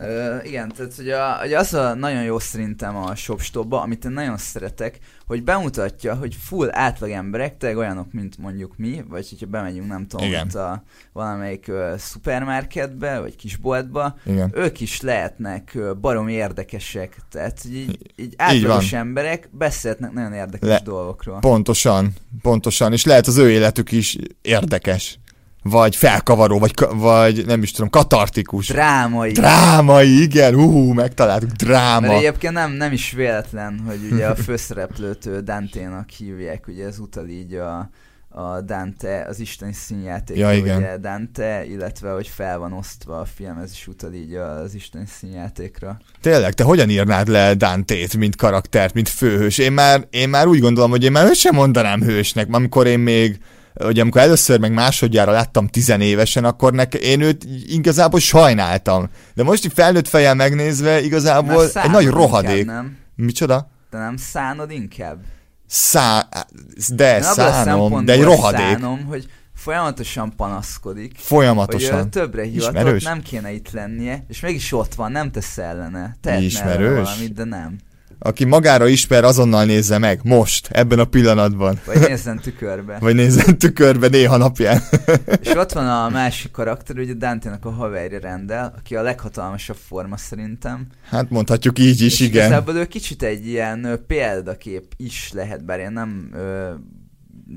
Uh, 0.00 0.46
igen, 0.46 0.72
tehát 0.76 0.92
a, 1.20 1.40
hogy 1.40 1.52
az 1.52 1.74
a 1.74 1.94
nagyon 1.94 2.22
jó 2.22 2.38
szerintem 2.38 2.96
a 2.96 3.14
shopstopba, 3.14 3.80
amit 3.80 4.04
én 4.04 4.10
nagyon 4.10 4.36
szeretek, 4.36 4.98
hogy 5.26 5.42
bemutatja, 5.44 6.14
hogy 6.14 6.36
full 6.40 6.68
átlag 6.70 7.10
emberek, 7.10 7.56
tényleg 7.56 7.78
olyanok, 7.78 8.12
mint 8.12 8.38
mondjuk 8.38 8.76
mi, 8.76 9.04
vagy 9.08 9.28
hogyha 9.28 9.46
bemegyünk, 9.46 9.88
nem 9.88 10.06
tudom, 10.06 10.26
Igen. 10.26 10.46
itt 10.46 10.54
a 10.54 10.82
valamelyik 11.12 11.66
uh, 11.68 11.96
szupermarketbe, 11.96 13.20
vagy 13.20 13.36
kisboltba, 13.36 14.16
Igen. 14.24 14.50
ők 14.54 14.80
is 14.80 15.00
lehetnek 15.00 15.70
ö, 15.74 15.94
baromi 16.00 16.32
érdekesek. 16.32 17.16
Tehát 17.30 17.64
így, 17.64 17.98
így 18.16 18.34
átlagos 18.36 18.90
van. 18.90 19.00
emberek 19.00 19.48
beszélhetnek 19.52 20.12
nagyon 20.12 20.32
érdekes 20.32 20.68
Le- 20.68 20.80
dolgokról. 20.84 21.38
Pontosan, 21.38 22.12
pontosan. 22.42 22.92
És 22.92 23.04
lehet 23.04 23.26
az 23.26 23.36
ő 23.36 23.50
életük 23.50 23.92
is 23.92 24.16
érdekes. 24.42 25.18
Vagy 25.62 25.96
felkavaró, 25.96 26.58
vagy, 26.58 26.74
vagy 26.94 27.46
nem 27.46 27.62
is 27.62 27.70
tudom, 27.70 27.90
katartikus. 27.90 28.68
Drámai. 28.68 29.32
Drámai, 29.32 30.22
igen, 30.22 30.54
hú, 30.54 30.92
megtaláltuk, 30.92 31.48
Mert 31.48 31.62
dráma. 31.64 32.12
egyébként 32.12 32.52
nem, 32.52 32.72
nem 32.72 32.92
is 32.92 33.12
véletlen, 33.12 33.82
hogy 33.86 33.98
ugye 34.12 34.26
a 34.26 34.34
főszereplőt 34.46 35.26
ő 35.26 35.40
Dante-nak 35.40 36.08
hívják, 36.10 36.66
ugye 36.68 36.86
ez 36.86 36.98
utal 36.98 37.28
így 37.28 37.54
a, 37.54 37.90
a 38.28 38.60
Dante, 38.60 39.26
az 39.28 39.40
isteni 39.40 39.72
színjátékra, 39.72 40.50
Ja, 40.50 40.56
igen. 40.56 40.76
ugye 40.76 40.96
Dante, 40.96 41.64
illetve 41.64 42.10
hogy 42.10 42.28
fel 42.28 42.58
van 42.58 42.72
osztva 42.72 43.18
a 43.18 43.24
film, 43.36 43.58
ez 43.58 43.70
is 43.72 43.86
utal 43.86 44.12
így 44.12 44.34
az 44.34 44.74
isteni 44.74 45.04
színjátékra. 45.18 45.98
Tényleg, 46.20 46.52
te 46.52 46.64
hogyan 46.64 46.90
írnád 46.90 47.28
le 47.28 47.54
Dante-t, 47.54 48.16
mint 48.16 48.36
karaktert, 48.36 48.94
mint 48.94 49.08
főhős? 49.08 49.58
Én 49.58 49.72
már, 49.72 50.06
én 50.10 50.28
már 50.28 50.46
úgy 50.46 50.60
gondolom, 50.60 50.90
hogy 50.90 51.04
én 51.04 51.12
már 51.12 51.26
őt 51.26 51.34
sem 51.34 51.54
mondanám 51.54 52.02
hősnek, 52.02 52.46
amikor 52.50 52.86
én 52.86 52.98
még 52.98 53.38
ugye 53.74 54.00
amikor 54.02 54.20
először 54.20 54.60
meg 54.60 54.72
másodjára 54.72 55.32
láttam 55.32 55.66
tizenévesen, 55.68 56.44
akkor 56.44 56.72
nek, 56.72 56.94
én 56.94 57.20
őt 57.20 57.44
igazából 57.66 58.20
sajnáltam. 58.20 59.08
De 59.34 59.42
most 59.42 59.64
így 59.64 59.72
felnőtt 59.74 60.08
fejjel 60.08 60.34
megnézve, 60.34 61.00
igazából 61.00 61.64
egy 61.64 61.90
nagy 61.90 62.02
inkább, 62.02 62.18
rohadék. 62.18 62.66
nem? 62.66 62.96
Micsoda? 63.14 63.70
De 63.90 63.98
nem 63.98 64.16
szánod 64.16 64.70
inkább? 64.70 65.18
Szá... 65.66 66.28
De 66.94 67.16
Én 67.16 67.22
szánom, 67.22 68.04
de 68.04 68.12
egy 68.12 68.22
rohadék. 68.22 68.60
Szánom, 68.60 69.04
hogy 69.04 69.26
folyamatosan 69.54 70.32
panaszkodik, 70.36 71.12
hogy 71.16 71.24
Folyamatosan. 71.24 71.98
ö, 71.98 72.04
többre 72.04 72.42
hivatott, 72.42 72.74
Ismerős? 72.74 73.02
nem 73.04 73.22
kéne 73.22 73.52
itt 73.52 73.70
lennie, 73.70 74.24
és 74.28 74.40
mégis 74.40 74.72
ott 74.72 74.94
van, 74.94 75.12
nem 75.12 75.30
tesz 75.30 75.58
ellene. 75.58 76.16
Tehetne 76.20 76.44
Ismerős? 76.44 76.86
ellene 76.86 77.00
valamit, 77.02 77.32
de 77.32 77.44
nem. 77.44 77.76
Aki 78.24 78.44
magára 78.44 78.86
ismer, 78.86 79.24
azonnal 79.24 79.64
nézze 79.64 79.98
meg, 79.98 80.20
most, 80.22 80.68
ebben 80.72 80.98
a 80.98 81.04
pillanatban. 81.04 81.80
Vagy 81.86 82.00
nézzen 82.08 82.40
tükörbe. 82.40 82.98
Vagy 82.98 83.14
nézzen 83.14 83.58
tükörbe 83.58 84.08
néha 84.08 84.36
napján. 84.36 84.82
És 85.40 85.54
ott 85.54 85.72
van 85.72 85.88
a 85.88 86.08
másik 86.08 86.50
karakter, 86.50 86.98
ugye 86.98 87.12
Dante-nak 87.12 87.64
a 87.64 87.70
haverja 87.70 88.18
rendel, 88.18 88.74
aki 88.78 88.96
a 88.96 89.02
leghatalmasabb 89.02 89.76
forma 89.88 90.16
szerintem. 90.16 90.86
Hát 91.08 91.30
mondhatjuk 91.30 91.78
így 91.78 92.00
is, 92.00 92.12
és 92.12 92.20
igen. 92.20 92.46
igazából 92.46 92.74
ő 92.74 92.86
kicsit 92.86 93.22
egy 93.22 93.46
ilyen 93.46 94.04
példakép 94.06 94.84
is 94.96 95.30
lehet, 95.32 95.64
bár 95.64 95.78
én 95.78 95.92
nem... 95.92 96.30
Ö, 96.34 96.70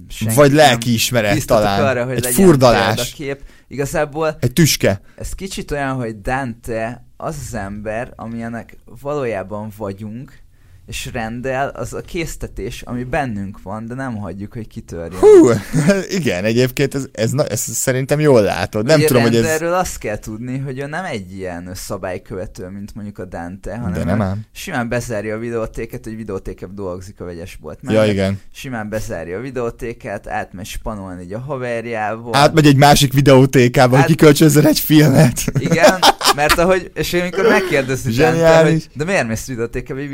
senki 0.07 0.35
Vagy 0.35 0.51
lelkiismeret 0.51 1.45
talán. 1.45 1.85
Arra, 1.85 2.05
hogy 2.05 2.25
egy 2.25 2.33
furdalás. 2.33 2.95
Példakép. 2.95 3.47
Igazából 3.67 4.37
Egy 4.39 4.53
tüske. 4.53 5.01
ez 5.15 5.33
kicsit 5.33 5.71
olyan, 5.71 5.95
hogy 5.95 6.21
Dante 6.21 7.05
az 7.17 7.37
az 7.47 7.53
ember, 7.53 8.13
amilyenek 8.15 8.77
valójában 9.01 9.71
vagyunk, 9.77 10.43
és 10.87 11.09
rendel 11.13 11.67
az 11.69 11.93
a 11.93 12.01
késztetés, 12.01 12.81
ami 12.81 13.03
bennünk 13.03 13.61
van, 13.61 13.85
de 13.85 13.93
nem 13.93 14.15
hagyjuk, 14.17 14.53
hogy 14.53 14.67
kitörjön. 14.67 15.19
Hú, 15.19 15.49
igen, 16.19 16.43
egyébként 16.43 16.95
ez, 16.95 17.05
ez, 17.11 17.31
na, 17.31 17.45
ez 17.45 17.59
szerintem 17.59 18.19
jól 18.19 18.41
látod. 18.41 18.85
Nem 18.85 18.97
Ugye 18.97 19.07
tudom, 19.07 19.21
hogy 19.21 19.35
ez... 19.35 19.41
Rendelről 19.41 19.73
azt 19.73 19.97
kell 19.97 20.17
tudni, 20.17 20.57
hogy 20.57 20.79
ő 20.79 20.85
nem 20.85 21.05
egy 21.05 21.33
ilyen 21.33 21.71
szabálykövető, 21.73 22.67
mint 22.67 22.95
mondjuk 22.95 23.17
a 23.17 23.25
Dante, 23.25 23.77
hanem 23.77 23.93
De 23.93 24.03
nem 24.03 24.21
ám. 24.21 24.41
simán 24.51 24.89
bezárja 24.89 25.35
a 25.35 25.39
videótéket, 25.39 26.03
hogy 26.03 26.15
videótékebb 26.15 26.73
dolgozik 26.73 27.19
a 27.21 27.25
vegyesbolt 27.25 27.79
Ja, 27.81 28.05
igen. 28.05 28.39
Simán 28.53 28.89
bezárja 28.89 29.37
a 29.37 29.41
videótéket, 29.41 30.27
átmegy 30.27 30.65
spanolni 30.65 31.23
így 31.23 31.33
a 31.33 31.39
haverjával. 31.39 32.35
Átmegy 32.35 32.67
egy 32.67 32.75
másik 32.77 33.13
videótékába, 33.13 33.89
hogy 33.89 33.99
Hát- 33.99 34.07
kikölcsönzön 34.07 34.65
egy 34.65 34.79
filmet. 34.79 35.43
Igen, 35.59 35.99
mert 36.35 36.57
ahogy, 36.57 36.91
és 36.93 37.13
amikor 37.13 37.47
megkérdezi 37.47 38.11
Dante, 38.21 38.63
hogy 38.63 38.87
de 38.93 39.03
miért 39.03 39.27
mész 39.27 39.45
videótékába, 39.45 39.99
egy 39.99 40.09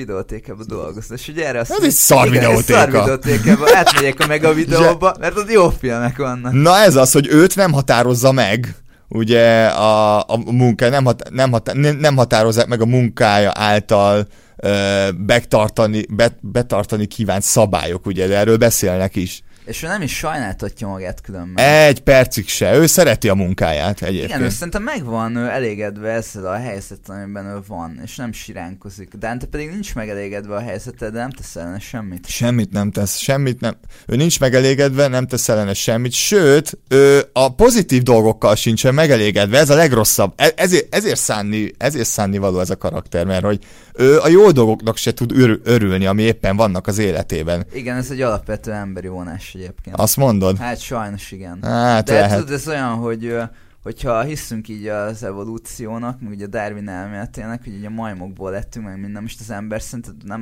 videótékába 0.62 0.84
dolgozni, 0.84 1.16
és 1.16 1.28
ugye 1.28 1.48
erre 1.48 1.60
azt 1.60 1.72
Ez 1.72 1.84
egy 1.84 1.92
szar 1.92 2.30
videótéka. 2.30 2.80
Szar 2.80 2.92
videótékába, 2.92 3.66
átmegyek 3.74 4.20
a 4.20 4.28
meg 4.28 4.44
a 4.44 4.54
videóba, 4.64 5.16
mert 5.20 5.38
ott 5.38 5.52
jó 5.52 5.70
filmek 5.70 6.18
vannak. 6.18 6.54
Na 6.54 6.78
ez 6.78 6.96
az, 6.96 7.12
hogy 7.12 7.28
őt 7.28 7.56
nem 7.56 7.72
határozza 7.72 8.32
meg, 8.32 8.76
ugye 9.08 9.66
a, 9.66 10.20
a 10.20 10.38
munka, 10.46 10.90
nem, 10.90 11.06
hat, 11.06 11.30
nem, 11.30 11.52
hat, 11.52 11.74
nem, 11.74 11.98
nem 11.98 12.16
határozzák 12.16 12.68
meg 12.68 12.82
a 12.82 12.86
munkája 12.86 13.52
által 13.54 14.28
ö, 14.58 15.08
betartani, 15.18 16.06
bet, 16.10 16.36
betartani 16.42 17.06
kívánt 17.06 17.44
szabályok, 17.44 18.06
ugye, 18.06 18.28
de 18.28 18.38
erről 18.38 18.58
beszélnek 18.58 19.16
is. 19.16 19.44
És 19.66 19.84
ő 19.84 19.88
nem 19.88 20.02
is 20.02 20.18
sajnáltatja 20.18 20.88
magát 20.88 21.22
különben. 21.22 21.66
Egy 21.66 22.00
percig 22.00 22.48
se, 22.48 22.76
ő 22.76 22.86
szereti 22.86 23.30
a 23.30 23.34
munkáját 23.34 24.02
egyébként. 24.02 24.30
Igen, 24.30 24.42
ő 24.42 24.50
szerintem 24.50 24.84
meg 24.84 25.04
van 25.04 25.36
ő 25.36 25.48
elégedve 25.48 26.10
ezzel 26.10 26.46
a 26.46 26.56
helyzettel, 26.56 27.16
amiben 27.16 27.46
ő 27.46 27.60
van, 27.68 28.00
és 28.04 28.16
nem 28.16 28.32
siránkozik. 28.32 29.14
Dante 29.14 29.46
pedig 29.46 29.70
nincs 29.70 29.96
megelégedve 29.96 30.56
a 30.56 30.60
helyzettel, 30.60 31.10
de 31.12 31.20
nem 31.20 31.30
tesz 31.30 31.56
ellene 31.56 31.80
semmit. 31.80 32.28
Semmit 32.28 32.72
nem 32.72 32.92
tesz, 32.92 33.18
semmit 33.18 33.60
nem. 33.60 33.76
Ő 34.08 34.16
nincs 34.16 34.40
megelégedve, 34.40 35.08
nem 35.08 35.28
tesz 35.28 35.50
ellene 35.50 35.74
semmit, 35.74 36.14
sőt, 36.14 36.78
ő 36.88 37.24
a 37.34 37.56
pozitív 37.56 38.02
dolgokkal 38.02 38.56
sincsen 38.56 38.94
megelégedve, 38.94 39.58
ez 39.58 39.70
a 39.70 39.76
legrosszabb. 39.76 40.34
E- 40.36 40.54
ezért, 40.56 40.96
ezért, 40.96 41.20
szánni, 41.20 41.72
ezért 41.78 42.08
szánni 42.08 42.38
való 42.38 42.60
ez 42.60 42.70
a 42.70 42.78
karakter, 42.78 43.26
mert 43.26 43.44
hogy 43.44 43.60
ő 43.94 44.20
a 44.20 44.28
jó 44.28 44.52
dolgoknak 44.52 44.98
se 44.98 45.14
tud 45.14 45.32
ör- 45.32 45.68
örülni, 45.68 46.06
ami 46.06 46.22
éppen 46.22 46.56
vannak 46.56 46.88
az 46.88 46.98
életében. 46.98 47.66
Igen, 47.74 47.98
ez 47.98 48.12
egy 48.12 48.22
alapvető 48.22 48.72
emberi 48.72 49.08
vonás 49.08 49.51
egyébként. 49.54 49.96
Azt 49.96 50.18
mondod? 50.18 50.58
Hát 50.58 50.80
sajnos 50.80 51.32
igen. 51.32 51.60
Hát 51.62 52.06
De 52.06 52.14
lehet. 52.14 52.40
tudod, 52.40 52.54
ez 52.54 52.68
olyan, 52.68 52.94
hogy 52.96 53.36
hogyha 53.84 54.22
hiszünk 54.22 54.68
így 54.68 54.88
az 54.88 55.24
evolúciónak, 55.24 56.22
meg 56.22 56.32
ugye 56.32 56.46
a 56.46 56.48
Darwin 56.48 56.90
elméletének, 56.90 57.64
hogy 57.64 57.74
így 57.74 57.86
a 57.86 57.90
majmokból 57.90 58.52
lettünk, 58.52 58.86
meg 58.86 59.00
minden, 59.00 59.22
most 59.22 59.40
az 59.40 59.50
ember 59.50 59.82
szerinted 59.82 60.14
nem 60.26 60.42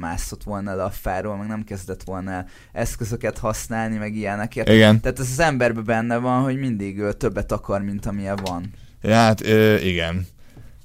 mászott 0.00 0.42
volna 0.42 0.74
le 0.74 0.84
a 0.84 0.90
fáról, 0.90 1.36
meg 1.36 1.46
nem 1.46 1.64
kezdett 1.64 2.02
volna 2.02 2.30
el 2.30 2.46
eszközöket 2.72 3.38
használni, 3.38 3.96
meg 3.96 4.14
ilyeneket. 4.14 4.68
Igen. 4.68 5.00
Tehát 5.00 5.18
ez 5.18 5.28
az 5.30 5.40
emberben 5.40 5.84
benne 5.84 6.16
van, 6.16 6.42
hogy 6.42 6.58
mindig 6.58 7.02
többet 7.18 7.52
akar, 7.52 7.82
mint 7.82 8.06
amilyen 8.06 8.38
van. 8.44 8.72
Ja, 9.02 9.14
hát 9.14 9.46
ö, 9.46 9.76
igen. 9.76 10.26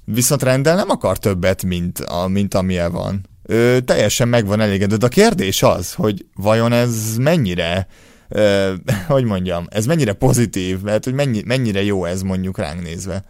Viszont 0.04 0.42
rendel 0.42 0.76
nem 0.76 0.90
akar 0.90 1.18
többet, 1.18 1.64
mint, 1.64 1.98
a, 1.98 2.28
mint 2.28 2.54
amilyen 2.54 2.92
van. 2.92 3.26
Ő 3.46 3.80
teljesen 3.80 4.28
meg 4.28 4.46
van 4.46 4.60
elégedve. 4.60 4.96
De 4.96 5.06
a 5.06 5.08
kérdés 5.08 5.62
az, 5.62 5.92
hogy 5.92 6.26
vajon 6.34 6.72
ez 6.72 7.16
mennyire, 7.16 7.86
ö, 8.28 8.72
hogy 9.06 9.24
mondjam, 9.24 9.66
ez 9.70 9.86
mennyire 9.86 10.12
pozitív, 10.12 10.80
mert 10.80 11.04
hogy 11.04 11.14
mennyi, 11.14 11.42
mennyire 11.46 11.82
jó 11.82 12.04
ez 12.04 12.22
mondjuk 12.22 12.58
ránk 12.58 12.82
nézve. 12.82 13.24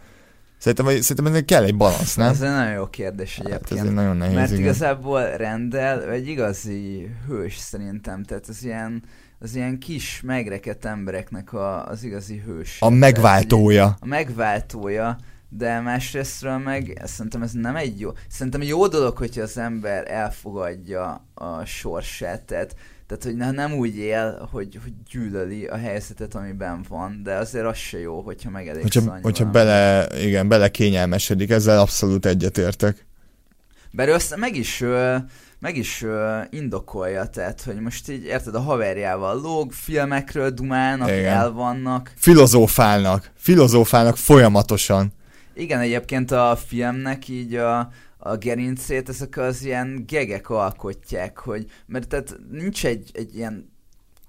Szerintem, 0.57 0.85
hogy- 0.85 1.01
szerintem 1.01 1.25
ennek 1.33 1.45
kell 1.45 1.63
egy 1.63 1.75
balansz, 1.77 2.15
nem? 2.15 2.29
Ez 2.29 2.41
egy 2.41 2.49
nagyon 2.49 2.73
jó 2.73 2.85
kérdés 2.87 3.35
Hát 3.37 3.45
egyébként. 3.45 3.79
ez 3.79 3.85
egy 3.85 3.93
nagyon 3.93 4.17
nehéz, 4.17 4.35
Mert 4.35 4.49
igen. 4.51 4.61
igazából 4.61 5.27
rendel 5.37 6.09
egy 6.11 6.27
igazi 6.27 7.09
hős 7.27 7.57
szerintem, 7.57 8.23
tehát 8.23 8.47
az 8.47 8.63
ilyen, 8.63 9.03
az 9.39 9.55
ilyen 9.55 9.79
kis 9.79 10.21
megrekedt 10.25 10.85
embereknek 10.85 11.53
a, 11.53 11.85
az 11.87 12.03
igazi 12.03 12.41
hős. 12.45 12.77
A 12.79 12.89
megváltója. 12.89 13.97
A 13.99 14.05
megváltója, 14.05 15.17
de 15.57 15.79
másrésztről 15.79 16.57
meg 16.57 17.01
szerintem 17.05 17.41
ez 17.41 17.51
nem 17.51 17.75
egy 17.75 17.99
jó, 17.99 18.11
szerintem 18.29 18.61
jó 18.61 18.87
dolog, 18.87 19.17
hogyha 19.17 19.41
az 19.41 19.57
ember 19.57 20.11
elfogadja 20.11 21.25
a 21.33 21.65
sorsát, 21.65 22.41
tehát, 22.41 22.75
tehát 23.07 23.23
hogy 23.23 23.35
ne, 23.35 23.51
nem 23.51 23.73
úgy 23.73 23.97
él, 23.97 24.49
hogy, 24.51 24.79
hogy 24.83 24.93
gyűlöli 25.11 25.65
a 25.65 25.77
helyzetet, 25.77 26.35
amiben 26.35 26.85
van, 26.89 27.21
de 27.23 27.33
azért 27.35 27.65
az 27.65 27.77
se 27.77 27.99
jó, 27.99 28.21
hogyha 28.21 28.49
megelégsz 28.49 28.95
Hogyha, 28.95 29.17
hogyha 29.21 29.49
bele, 29.49 30.07
igen, 30.21 30.47
bele 30.47 30.69
kényelmesedik, 30.69 31.49
ezzel 31.49 31.79
abszolút 31.79 32.25
egyetértek. 32.25 33.05
Bár 33.91 34.07
ő 34.07 34.13
azt 34.13 34.35
meg 34.35 34.55
is, 34.55 34.83
meg 35.59 35.77
is 35.77 36.01
ö, 36.01 36.37
indokolja, 36.49 37.25
tehát, 37.25 37.61
hogy 37.61 37.79
most 37.79 38.09
így, 38.09 38.23
érted, 38.23 38.55
a 38.55 38.59
haverjával 38.59 39.41
lóg, 39.41 39.71
filmekről 39.71 40.49
dumálnak, 40.49 41.09
Igen. 41.09 41.33
el 41.33 41.51
vannak. 41.51 42.11
Filozófálnak, 42.15 43.31
filozófálnak 43.37 44.17
folyamatosan. 44.17 45.13
Igen, 45.55 45.79
egyébként 45.79 46.31
a 46.31 46.55
filmnek 46.55 47.27
így 47.27 47.55
a, 47.55 47.89
a 48.17 48.35
gerincét 48.35 49.09
ezek 49.09 49.37
az 49.37 49.63
ilyen 49.63 50.03
gegek 50.07 50.49
alkotják, 50.49 51.37
hogy, 51.37 51.71
mert 51.85 52.07
tehát 52.07 52.37
nincs 52.51 52.85
egy, 52.85 53.09
egy 53.13 53.35
ilyen 53.35 53.74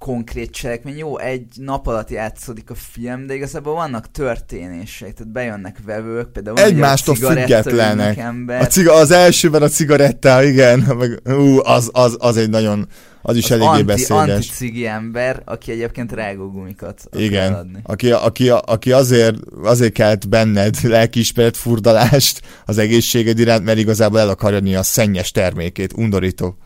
konkrét 0.07 0.51
cselekmény, 0.51 0.97
jó, 0.97 1.19
egy 1.19 1.47
nap 1.55 1.87
alatt 1.87 2.11
játszódik 2.11 2.71
a 2.71 2.75
film, 2.75 3.27
de 3.27 3.35
igazából 3.35 3.75
vannak 3.75 4.11
történések, 4.11 5.13
tehát 5.13 5.33
bejönnek 5.33 5.77
vevők, 5.85 6.33
például 6.33 6.59
Egymástól 6.59 7.15
függetlenek. 7.15 8.19
Ember, 8.19 8.61
A 8.61 8.67
ciga, 8.67 8.93
az 8.93 9.11
elsőben 9.11 9.63
a 9.63 9.69
cigaretta, 9.69 10.43
igen, 10.43 10.79
meg, 10.99 11.21
ú, 11.25 11.59
az, 11.63 11.91
az, 11.93 12.17
az 12.21 12.37
egy 12.37 12.51
nagyon, 12.51 12.89
az 13.23 13.37
is 13.37 13.45
az 13.45 13.51
eléggé 13.51 13.67
anti, 13.69 13.83
beszédes. 13.83 14.19
anti-cigi 14.19 14.87
ember, 14.87 15.43
aki 15.45 15.73
egyébként 15.73 16.13
rágógumikat 16.13 17.03
Igen, 17.17 17.53
adni. 17.53 17.79
aki, 17.83 18.11
aki, 18.11 18.49
aki 18.51 18.93
azért, 18.93 19.37
azért 19.63 19.93
kelt 19.93 20.29
benned 20.29 20.77
lelkiismeret 20.95 21.57
furdalást 21.57 22.43
az 22.65 22.79
egészséged 22.79 23.39
iránt, 23.39 23.65
mert 23.65 23.79
igazából 23.79 24.19
el 24.19 24.29
akarja 24.29 24.57
adni 24.57 24.75
a 24.75 24.83
szennyes 24.83 25.31
termékét, 25.31 25.93
undorító. 25.93 26.57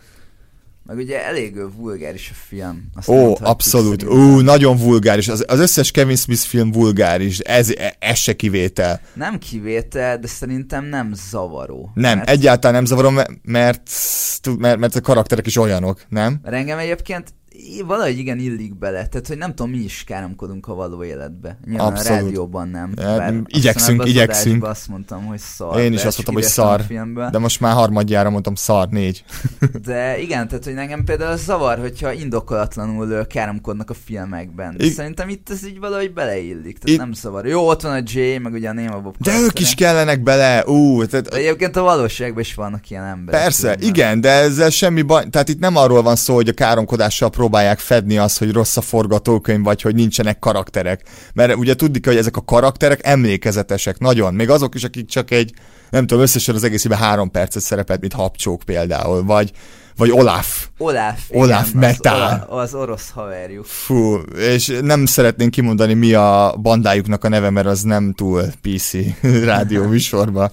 Meg 0.90 0.98
ugye 0.98 1.24
elég 1.24 1.56
vulgáris 1.76 2.30
a 2.30 2.34
film. 2.48 2.90
Azt 2.94 3.08
Ó, 3.08 3.36
abszolút. 3.40 4.02
Ú, 4.02 4.40
nagyon 4.40 4.76
vulgáris. 4.76 5.28
Az, 5.28 5.44
az 5.48 5.58
összes 5.58 5.90
Kevin 5.90 6.16
Smith 6.16 6.40
film 6.40 6.70
vulgáris. 6.70 7.38
Ez, 7.38 7.72
ez 7.98 8.18
se 8.18 8.36
kivétel. 8.36 9.00
Nem 9.14 9.38
kivétel, 9.38 10.18
de 10.18 10.26
szerintem 10.26 10.84
nem 10.84 11.12
zavaró. 11.30 11.90
Nem, 11.94 12.16
mert, 12.16 12.30
egyáltalán 12.30 12.76
nem 12.76 12.84
zavarom, 12.84 13.14
mert, 13.14 13.32
mert, 13.42 14.78
mert, 14.78 14.94
a 14.94 15.00
karakterek 15.00 15.46
is 15.46 15.56
olyanok, 15.56 16.02
nem? 16.08 16.38
Mert 16.42 16.54
engem 16.56 16.78
egyébként 16.78 17.34
valahogy 17.86 18.18
igen 18.18 18.38
illik 18.38 18.78
bele, 18.78 19.06
tehát 19.06 19.26
hogy 19.26 19.38
nem 19.38 19.54
tudom, 19.54 19.70
mi 19.70 19.78
is 19.78 20.04
káromkodunk 20.06 20.66
a 20.68 20.74
való 20.74 21.04
életbe. 21.04 21.58
Nyilván 21.66 21.86
Abszolút. 21.86 22.20
a 22.20 22.22
rádióban 22.24 22.68
nem. 22.68 22.92
Ja, 22.96 23.16
bár 23.16 23.34
igyekszünk, 23.46 24.06
igyekszünk. 24.06 24.64
azt 24.64 24.88
mondtam, 24.88 25.24
hogy 25.26 25.38
szar. 25.38 25.78
Én 25.80 25.88
de 25.90 25.94
is 25.96 26.04
azt 26.04 26.14
mondtam, 26.16 26.34
hogy 26.34 26.42
szar. 26.42 26.84
De 27.30 27.38
most 27.38 27.60
már 27.60 27.72
harmadjára 27.72 28.30
mondtam 28.30 28.54
szar, 28.54 28.88
négy. 28.88 29.24
De 29.84 30.18
igen, 30.18 30.48
tehát 30.48 30.64
hogy 30.64 30.74
nekem 30.74 31.04
például 31.04 31.30
az 31.30 31.44
zavar, 31.44 31.78
hogyha 31.78 32.12
indokolatlanul 32.12 33.26
káromkodnak 33.26 33.90
a 33.90 33.94
filmekben. 34.04 34.76
De 34.76 34.84
I- 34.84 34.90
szerintem 34.90 35.28
itt 35.28 35.50
ez 35.50 35.66
így 35.66 35.78
valahogy 35.78 36.12
beleillik, 36.12 36.78
tehát 36.78 36.88
Itt- 36.88 36.98
nem 36.98 37.12
zavar. 37.12 37.46
Jó, 37.46 37.68
ott 37.68 37.82
van 37.82 37.92
a 37.92 38.02
Jay, 38.04 38.38
meg 38.38 38.52
ugye 38.52 38.68
a 38.68 38.72
Néma 38.72 39.00
Bob 39.00 39.14
De 39.18 39.38
ők 39.40 39.58
is 39.60 39.74
kellenek 39.74 40.22
bele, 40.22 40.64
ú, 40.66 41.00
De 41.00 41.06
tehát 41.06 41.34
egyébként 41.34 41.76
a 41.76 41.82
valóságban 41.82 42.40
is 42.40 42.54
vannak 42.54 42.90
ilyen 42.90 43.04
emberek. 43.04 43.40
Persze, 43.42 43.62
különben. 43.62 43.88
igen, 43.88 44.20
de 44.20 44.30
ezzel 44.30 44.70
semmi 44.70 45.02
baj, 45.02 45.28
tehát 45.30 45.48
itt 45.48 45.58
nem 45.60 45.76
arról 45.76 46.02
van 46.02 46.16
szó, 46.16 46.34
hogy 46.34 46.48
a 46.48 46.52
káromkodással 46.52 47.30
próbálják 47.50 47.78
fedni 47.78 48.18
azt, 48.18 48.38
hogy 48.38 48.52
rossz 48.52 48.76
a 48.76 48.80
forgatókönyv, 48.80 49.62
vagy 49.64 49.82
hogy 49.82 49.94
nincsenek 49.94 50.38
karakterek. 50.38 51.02
Mert 51.32 51.54
ugye 51.54 51.74
tudni 51.74 51.98
kell, 51.98 52.12
hogy 52.12 52.20
ezek 52.20 52.36
a 52.36 52.44
karakterek 52.44 53.00
emlékezetesek, 53.02 53.98
nagyon. 53.98 54.34
Még 54.34 54.50
azok 54.50 54.74
is, 54.74 54.84
akik 54.84 55.06
csak 55.06 55.30
egy, 55.30 55.52
nem 55.90 56.06
tudom, 56.06 56.22
összesen 56.22 56.54
az 56.54 56.64
egészében 56.64 56.98
három 56.98 57.30
percet 57.30 57.62
szerepelt, 57.62 58.00
mint 58.00 58.12
Habcsók 58.12 58.62
például, 58.62 59.24
vagy, 59.24 59.50
vagy 59.96 60.10
Olaf. 60.10 60.68
Olaf. 60.78 61.20
Olaf 61.28 61.68
igen, 61.68 61.80
Metál. 61.80 62.46
Az, 62.48 62.58
az 62.58 62.74
orosz 62.74 63.10
haverjuk. 63.10 63.64
Fú, 63.64 64.14
és 64.36 64.78
nem 64.82 65.06
szeretnénk 65.06 65.50
kimondani, 65.50 65.94
mi 65.94 66.14
a 66.14 66.56
bandájuknak 66.62 67.24
a 67.24 67.28
neve, 67.28 67.50
mert 67.50 67.66
az 67.66 67.82
nem 67.82 68.12
túl 68.12 68.44
PC 68.62 68.92
rádió 69.44 69.84
műsorba. 69.94 70.52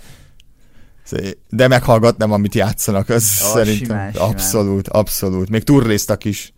De 1.49 1.67
meghallgatnám, 1.67 2.31
amit 2.31 2.55
játszanak, 2.55 3.09
az 3.09 3.41
Ó, 3.45 3.53
szerintem 3.53 3.85
simán, 3.85 4.11
simán. 4.11 4.29
abszolút, 4.29 4.87
abszolút. 4.87 5.49
Még 5.49 5.63
turnéztak 5.63 6.25
is 6.25 6.53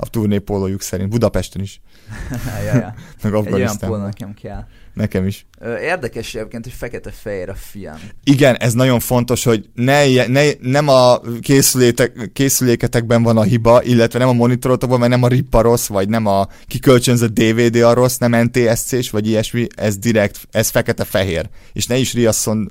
a 0.00 0.08
turnépólójuk 0.10 0.82
szerint, 0.82 1.08
Budapesten 1.08 1.62
is, 1.62 1.80
ja, 2.66 2.74
ja. 2.74 2.94
meg 3.22 3.24
Egy 3.24 3.30
póló 3.30 3.38
Afganisztánban. 3.38 4.00
nekem 4.00 4.34
kell. 4.34 4.64
Nekem 4.94 5.26
is. 5.26 5.46
Érdekes 5.82 6.34
egyébként, 6.34 6.64
hogy 6.64 6.72
fekete-fehér 6.72 7.48
a 7.48 7.54
film. 7.54 8.00
Igen, 8.24 8.56
ez 8.56 8.72
nagyon 8.72 9.00
fontos, 9.00 9.44
hogy 9.44 9.68
ne, 9.74 10.26
ne, 10.26 10.42
nem 10.60 10.88
a 10.88 11.20
készülétek, 11.40 12.30
készüléketekben 12.32 13.22
van 13.22 13.36
a 13.36 13.42
hiba, 13.42 13.82
illetve 13.82 14.18
nem 14.18 14.28
a 14.28 14.32
monitorotokban, 14.32 14.98
mert 14.98 15.10
nem 15.10 15.22
a 15.22 15.28
RIP 15.28 15.54
a 15.54 15.60
rossz, 15.60 15.86
vagy 15.86 16.08
nem 16.08 16.26
a 16.26 16.48
kikölcsönzött 16.66 17.32
DVD 17.32 17.76
a 17.76 17.92
rossz, 17.92 18.16
nem 18.16 18.42
NTSC-s, 18.42 19.10
vagy 19.10 19.26
ilyesmi, 19.26 19.66
ez 19.76 19.96
direkt, 19.96 20.40
ez 20.50 20.68
fekete-fehér. 20.68 21.48
És 21.72 21.86
ne 21.86 21.96
is 21.96 22.14
riasszon 22.14 22.70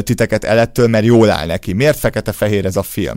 titeket 0.00 0.44
elettől, 0.44 0.88
mert 0.88 1.04
jól 1.04 1.30
áll 1.30 1.46
neki. 1.46 1.72
Miért 1.72 1.98
fekete-fehér 1.98 2.64
ez 2.64 2.76
a 2.76 2.82
film? 2.82 3.16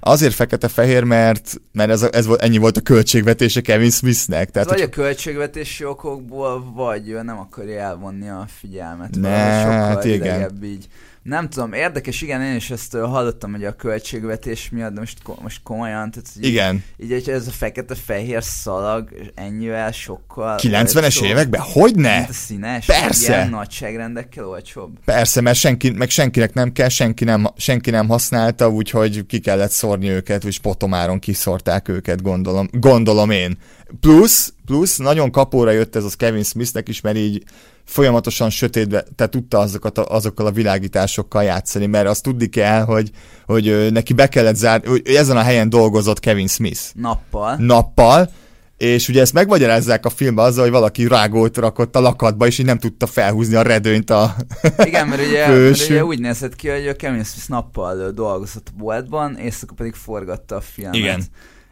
Azért 0.00 0.34
fekete-fehér, 0.34 1.04
mert, 1.04 1.60
mert 1.72 1.90
ez, 1.90 2.02
ez 2.02 2.26
ennyi 2.38 2.58
volt 2.58 2.76
a 2.76 2.80
költségvetése 2.80 3.60
Kevin 3.60 3.90
Smithnek. 3.90 4.50
Tehát, 4.50 4.68
vagy 4.68 4.78
hogy 4.78 4.88
a 4.88 4.92
költségvetési 4.92 5.84
okokból, 5.84 6.72
vagy 6.74 7.08
ő 7.08 7.22
nem 7.22 7.38
akarja 7.38 7.80
elvonni 7.80 8.28
a 8.28 8.44
figyelmet. 8.60 9.16
Ne, 9.16 9.28
hát 9.28 10.04
igen. 10.04 10.58
így. 10.62 10.86
Nem 11.22 11.48
tudom, 11.48 11.72
érdekes, 11.72 12.22
igen, 12.22 12.42
én 12.42 12.54
is 12.54 12.70
ezt 12.70 12.96
hallottam, 12.96 13.50
hogy 13.50 13.64
a 13.64 13.72
költségvetés 13.72 14.70
miatt, 14.70 14.92
de 14.92 15.00
most, 15.00 15.18
most 15.42 15.60
komolyan, 15.62 16.10
tehát 16.10 16.28
hogy 16.34 16.44
igen, 16.46 16.84
így, 16.96 17.10
így 17.10 17.30
ez 17.30 17.46
a 17.46 17.50
fekete-fehér 17.50 18.42
szalag 18.42 19.08
ennyivel 19.34 19.92
sokkal 19.92 20.58
90-es 20.62 20.96
olcsóbb, 20.96 21.24
években? 21.24 21.60
Hogy 21.60 21.94
ne? 21.94 22.16
Mint 22.16 22.28
a 22.28 22.32
színes, 22.32 22.86
Persze. 22.86 23.32
ilyen 23.32 23.48
nagyságrendekkel 23.48 24.48
olcsóbb. 24.48 24.98
Persze, 25.04 25.40
mert 25.40 25.58
senki, 25.58 25.90
meg 25.90 26.10
senkinek 26.10 26.54
nem 26.54 26.72
kell, 26.72 26.88
senki 26.88 27.24
nem, 27.24 27.46
senki 27.56 27.90
nem 27.90 28.08
használta, 28.08 28.68
úgyhogy 28.68 29.26
ki 29.26 29.38
kellett 29.38 29.70
szórni 29.70 30.08
őket, 30.08 30.44
és 30.44 30.58
potomáron 30.58 31.18
kiszorták 31.18 31.88
őket, 31.88 32.22
gondolom, 32.22 32.68
gondolom 32.72 33.30
én. 33.30 33.58
Plusz, 34.00 34.52
plusz 34.66 34.96
nagyon 34.96 35.30
kapóra 35.30 35.70
jött 35.70 35.96
ez 35.96 36.04
az 36.04 36.14
Kevin 36.14 36.42
Smithnek 36.42 36.88
is, 36.88 37.00
mert 37.00 37.16
így 37.16 37.42
folyamatosan 37.84 38.50
sötétbe, 38.50 39.04
tehát 39.16 39.32
tudta 39.32 39.58
azokat 39.58 39.98
a, 39.98 40.14
azokkal 40.14 40.46
a 40.46 40.50
világításokkal 40.50 41.42
játszani, 41.42 41.86
mert 41.86 42.08
azt 42.08 42.22
tudni 42.22 42.46
kell, 42.46 42.82
hogy, 42.82 43.10
hogy 43.46 43.92
neki 43.92 44.12
be 44.12 44.28
kellett 44.28 44.56
zárni, 44.56 44.88
hogy 44.88 45.02
ezen 45.04 45.36
a 45.36 45.42
helyen 45.42 45.68
dolgozott 45.68 46.20
Kevin 46.20 46.46
Smith 46.46 46.80
Nappal. 46.94 47.56
nappal, 47.58 48.30
és 48.76 49.08
ugye 49.08 49.20
ezt 49.20 49.32
megmagyarázzák 49.32 50.06
a 50.06 50.10
filmben 50.10 50.44
azzal, 50.44 50.62
hogy 50.62 50.72
valaki 50.72 51.06
rágót 51.06 51.56
rakott 51.56 51.96
a 51.96 52.00
lakatba, 52.00 52.46
és 52.46 52.58
így 52.58 52.66
nem 52.66 52.78
tudta 52.78 53.06
felhúzni 53.06 53.54
a 53.54 53.62
redőnyt 53.62 54.10
a 54.10 54.34
Igen, 54.84 55.08
mert 55.08 55.26
ugye, 55.26 55.48
mert 55.48 55.80
ugye 55.80 56.04
úgy 56.04 56.20
nézett 56.20 56.56
ki, 56.56 56.68
hogy 56.68 56.88
a 56.88 56.94
Kevin 56.94 57.24
Smith 57.24 57.48
nappal 57.48 58.10
dolgozott 58.10 58.68
a 58.68 58.78
boltban, 58.78 59.36
éjszaka 59.36 59.74
pedig 59.74 59.94
forgatta 59.94 60.56
a 60.56 60.60
filmet. 60.60 60.94
Igen. 60.94 61.22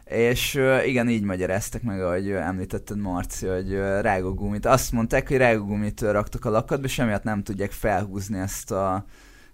És 0.09 0.59
igen, 0.85 1.09
így 1.09 1.23
magyaráztak 1.23 1.81
meg, 1.81 2.01
ahogy 2.01 2.31
említetted 2.31 2.97
Marci, 2.97 3.45
hogy 3.45 3.73
rágógumit. 4.01 4.65
Azt 4.65 4.91
mondták, 4.91 5.27
hogy 5.27 5.37
rágógumit 5.37 6.01
raktak 6.01 6.45
a 6.45 6.49
lakatba, 6.49 6.85
és 6.85 6.99
emiatt 6.99 7.23
nem 7.23 7.43
tudják 7.43 7.71
felhúzni 7.71 8.39
ezt 8.39 8.71
a 8.71 9.05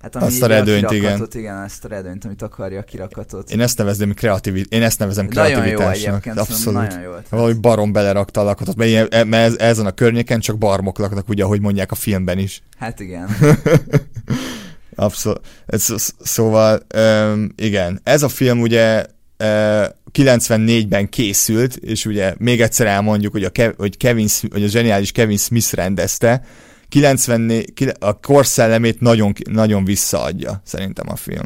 Hát 0.01 0.15
ami 0.15 0.25
Azt 0.25 0.41
a 0.41 0.47
redőnyt, 0.47 0.91
igen. 0.91 1.27
igen. 1.33 1.63
ezt 1.63 1.85
a 1.85 1.88
redőnyt, 1.88 2.25
amit 2.25 2.41
akarja 2.41 2.79
a 2.79 2.83
kirakatot. 2.83 3.51
Én 3.51 3.62
ezt 3.62 3.77
nevezem 3.77 4.13
kreativit, 4.13 4.74
én 4.74 4.81
ezt 4.81 5.00
nevezem 5.00 5.27
Nagyon 5.33 5.67
jó 5.67 5.75
kreativitásnak. 5.75 6.38
Abszolút. 6.38 6.81
Nagyon 6.81 7.01
jó 7.01 7.09
ötlet. 7.09 7.29
Valahogy 7.29 7.59
barom 7.59 7.91
belerakta 7.91 8.41
a 8.41 8.43
lakatot, 8.43 8.75
mert, 8.75 8.89
ilyen, 8.89 9.07
mert 9.27 9.33
ez, 9.33 9.55
ezen 9.57 9.85
a 9.85 9.91
környéken 9.91 10.39
csak 10.39 10.57
barmok 10.57 10.97
laknak, 10.97 11.29
ugye, 11.29 11.43
ahogy 11.43 11.62
mondják 11.62 11.91
a 11.91 11.95
filmben 11.95 12.38
is. 12.38 12.62
Hát 12.77 13.00
igen. 13.00 13.27
Abszolút. 14.95 15.41
Szóval, 16.19 16.81
um, 16.95 17.50
igen, 17.55 18.00
ez 18.03 18.24
a 18.24 18.29
film 18.29 18.62
ugye 18.62 19.05
uh, 19.39 19.85
94-ben 20.15 21.10
készült, 21.10 21.75
és 21.75 22.05
ugye 22.05 22.34
még 22.38 22.62
egyszer 22.62 22.88
elmondjuk, 22.88 23.31
hogy 23.31 23.43
a, 23.43 23.50
Kev- 23.50 23.77
hogy, 23.77 23.98
Kevin, 23.98 24.27
hogy 24.51 24.63
a 24.63 24.67
zseniális 24.67 25.12
Kevin 25.12 25.38
Smith 25.38 25.74
rendezte, 25.74 26.41
94, 26.89 27.74
ki- 27.74 27.91
a 28.00 28.19
korszellemét 28.19 29.00
nagyon, 29.00 29.34
nagyon 29.50 29.86
visszaadja, 29.86 30.62
szerintem 30.65 31.05
a 31.10 31.15
film. 31.15 31.45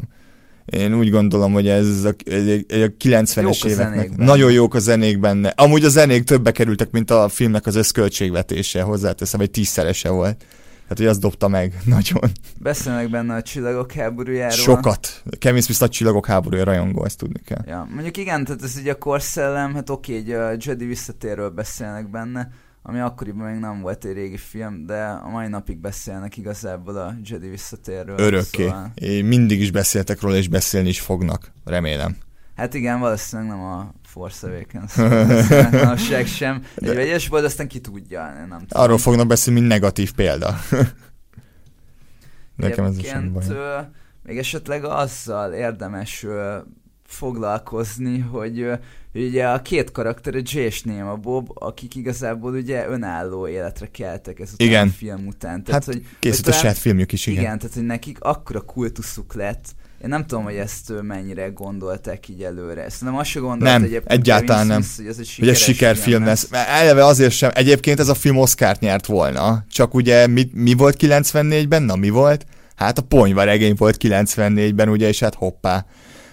Én 0.64 0.94
úgy 0.94 1.10
gondolom, 1.10 1.52
hogy 1.52 1.68
ez 1.68 2.04
a, 2.04 2.08
a 2.08 2.92
90-es 3.04 3.40
Jók 3.42 3.54
a 3.60 3.68
éveknek. 3.68 4.16
Nagyon 4.16 4.52
jók 4.52 4.74
a 4.74 4.78
zenék 4.78 5.18
benne. 5.18 5.48
Amúgy 5.48 5.84
a 5.84 5.88
zenék 5.88 6.24
többe 6.24 6.50
kerültek, 6.50 6.90
mint 6.90 7.10
a 7.10 7.28
filmnek 7.28 7.66
az 7.66 7.74
összköltségvetése, 7.74 8.82
hozzáteszem, 8.82 9.40
egy 9.40 9.50
tízszerese 9.50 10.08
volt. 10.08 10.44
Tehát, 10.90 11.04
hogy 11.04 11.06
azt 11.06 11.20
dobta 11.20 11.48
meg 11.48 11.80
nagyon. 11.96 12.30
Beszélnek 12.58 13.10
benne 13.10 13.34
a 13.34 13.42
csillagok 13.42 13.92
háborújáról. 13.92 14.56
Sokat. 14.56 15.22
Kevin 15.38 15.62
Smith 15.62 15.80
nagy 15.80 15.90
csillagok 15.90 16.26
háborúja 16.26 16.64
rajongó, 16.64 17.04
ezt 17.04 17.18
tudni 17.18 17.40
kell. 17.44 17.62
Ja, 17.66 17.88
mondjuk 17.90 18.16
igen, 18.16 18.44
tehát 18.44 18.62
ez 18.62 18.78
így 18.78 18.88
a 18.88 18.98
korszellem, 18.98 19.74
hát 19.74 19.90
oké, 19.90 20.16
így 20.16 20.30
a 20.30 20.50
Jedi 20.58 20.84
visszatérről 20.84 21.50
beszélnek 21.50 22.10
benne, 22.10 22.48
ami 22.82 22.98
akkoriban 22.98 23.50
még 23.50 23.60
nem 23.60 23.80
volt 23.80 24.04
egy 24.04 24.12
régi 24.12 24.36
film, 24.36 24.86
de 24.86 25.04
a 25.04 25.28
mai 25.28 25.48
napig 25.48 25.78
beszélnek 25.78 26.36
igazából 26.36 26.96
a 26.96 27.14
Jedi 27.24 27.48
visszatérről. 27.48 28.18
Örökké. 28.18 28.66
Szóval, 28.66 28.92
Szóval... 28.96 29.22
Mindig 29.22 29.60
is 29.60 29.70
beszéltek 29.70 30.20
róla, 30.20 30.36
és 30.36 30.48
beszélni 30.48 30.88
is 30.88 31.00
fognak. 31.00 31.52
Remélem. 31.64 32.16
hát 32.56 32.74
igen, 32.74 33.00
valószínűleg 33.00 33.50
nem 33.50 33.60
a 33.60 33.92
Force 34.10 34.46
Awakens 34.46 34.94
beszélnek 35.28 35.72
manapság 35.72 36.26
sem. 36.26 36.62
Egy 36.76 36.84
De- 36.88 36.94
vegyes 36.94 37.28
volt, 37.28 37.44
aztán 37.44 37.68
ki 37.68 37.80
tudja, 37.80 38.22
nem 38.22 38.58
tudom. 38.58 38.82
Arról 38.82 38.98
fognak 38.98 39.26
beszélni, 39.26 39.58
mint 39.60 39.72
negatív 39.72 40.12
példa. 40.12 40.54
Nekem 42.56 42.84
ez 42.84 42.94
Egyébként, 42.96 43.32
baj. 43.32 43.44
ö, 43.48 43.78
még 44.22 44.38
esetleg 44.38 44.84
azzal 44.84 45.52
érdemes 45.52 46.22
ö, 46.22 46.56
foglalkozni, 47.06 48.18
hogy 48.18 48.60
ö, 48.60 48.74
ugye 49.14 49.48
a 49.48 49.62
két 49.62 49.90
karakter, 49.90 50.34
a 50.34 50.40
Jay 50.42 50.64
és 50.64 50.82
Néma 50.82 51.16
Bob, 51.16 51.48
akik 51.54 51.94
igazából 51.94 52.52
ugye 52.52 52.88
önálló 52.88 53.48
életre 53.48 53.86
keltek 53.90 54.40
ezután 54.40 54.66
Igen. 54.66 54.88
a 54.88 54.90
film 54.90 55.26
után. 55.26 55.64
Tehát, 55.64 55.84
Hát 55.84 55.94
hogy, 55.94 56.06
Készült 56.18 56.22
a 56.22 56.28
hogy 56.28 56.42
talán- 56.44 56.60
saját 56.60 56.78
filmjük 56.78 57.12
is, 57.12 57.26
igen. 57.26 57.42
igen, 57.42 57.58
tehát 57.58 57.74
hogy 57.74 57.84
nekik 57.86 58.20
akkora 58.20 58.60
kultuszuk 58.60 59.34
lett, 59.34 59.64
én 60.02 60.08
nem 60.08 60.26
tudom, 60.26 60.44
hogy 60.44 60.54
ezt 60.54 60.92
mennyire 61.02 61.48
gondolták 61.48 62.28
így 62.28 62.42
előre. 62.42 62.86
Nem 63.00 63.16
azt 63.16 63.30
se 63.30 63.40
gondolt 63.40 63.72
Nem, 63.72 63.82
egyébként 63.82 64.10
egyáltalán 64.20 64.66
nem. 64.66 64.82
Smith, 64.82 64.96
hogy 64.96 65.06
ez 65.06 65.18
egy 65.18 65.34
Hogy 65.38 65.48
ez 65.48 65.58
sikerfilm 65.58 66.24
lesz. 66.24 66.48
Eleve 66.50 67.04
azért 67.04 67.32
sem. 67.32 67.50
Egyébként 67.54 68.00
ez 68.00 68.08
a 68.08 68.14
film 68.14 68.36
Oscar-t 68.36 68.80
nyert 68.80 69.06
volna. 69.06 69.64
Csak 69.70 69.94
ugye 69.94 70.26
mi, 70.26 70.50
mi 70.52 70.74
volt 70.74 70.96
94-ben? 71.00 71.82
Na 71.82 71.96
mi 71.96 72.08
volt? 72.08 72.46
Hát 72.76 72.98
a 72.98 73.02
ponyva 73.02 73.44
regény 73.44 73.74
volt 73.76 73.96
94-ben, 74.00 74.88
ugye, 74.88 75.08
és 75.08 75.20
hát 75.20 75.34
hoppá. 75.34 75.86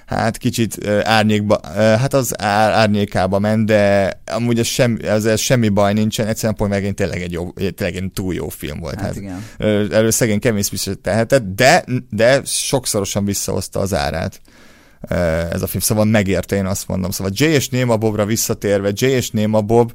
Hát 0.08 0.38
kicsit 0.38 0.88
árnyékba, 1.04 1.60
hát 1.76 2.13
az 2.13 2.41
ár, 2.41 2.72
árnyékába 2.72 3.39
ment, 3.39 3.65
de 3.65 4.12
amúgy 4.26 4.60
ez, 4.60 4.65
sem, 4.65 4.98
ez, 5.02 5.26
ez 5.26 5.39
semmi 5.39 5.70
baj 5.70 5.93
nincsen, 5.93 6.28
egyszerűen 6.28 6.54
a 6.54 6.58
ponyva 6.58 6.76
regény 6.76 6.93
tényleg 6.93 7.22
egy, 7.22 7.32
jó, 7.32 7.52
tényleg 7.52 7.96
egy 7.96 8.12
túl 8.13 8.34
jó 8.34 8.50
film 8.50 8.80
volt. 8.80 9.00
Hát 9.02 9.15
igen. 9.15 9.43
Ö, 9.58 9.86
Erről 9.91 10.12
szegény 10.12 10.39
Kevin 10.39 10.63
Smith 10.63 11.02
tehetett, 11.02 11.43
de, 11.56 11.84
de 12.10 12.41
sokszorosan 12.46 13.26
visszahozta 13.26 13.80
az 13.80 13.93
árát 13.93 14.41
ez 15.52 15.62
a 15.62 15.67
film, 15.67 15.84
szóval 15.84 16.06
megérte, 16.06 16.56
én 16.56 16.65
azt 16.65 16.88
mondom. 16.88 17.12
Szóval 17.12 17.32
Jay 17.36 17.52
és 17.52 17.70
Néma 17.70 17.98
Bobra 17.98 18.26
visszatérve, 18.26 18.89
Jay 18.93 19.12
és 19.12 19.30
Néma 19.32 19.62
Bob, 19.62 19.91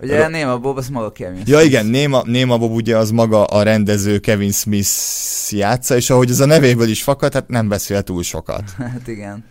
Ugye 0.00 0.18
Ro- 0.18 0.30
Néma 0.30 0.58
Bob, 0.58 0.76
az 0.78 0.88
maga 0.88 1.12
Kevin 1.12 1.42
ja 1.46 1.58
Smith. 1.58 1.64
igen, 1.64 1.86
Néma, 1.86 2.22
Néma 2.26 2.58
Bob 2.58 2.72
ugye 2.72 2.96
az 2.96 3.10
maga 3.10 3.44
a 3.44 3.62
rendező 3.62 4.18
Kevin 4.18 4.52
Smith 4.52 4.88
játsza, 5.50 5.96
és 5.96 6.10
ahogy 6.10 6.30
ez 6.30 6.40
a 6.40 6.44
nevéből 6.46 6.88
is 6.88 7.02
fakad, 7.02 7.32
hát 7.32 7.48
nem 7.48 7.68
beszél 7.68 8.02
túl 8.02 8.22
sokat. 8.22 8.62
Hát 8.92 9.08
igen. 9.08 9.44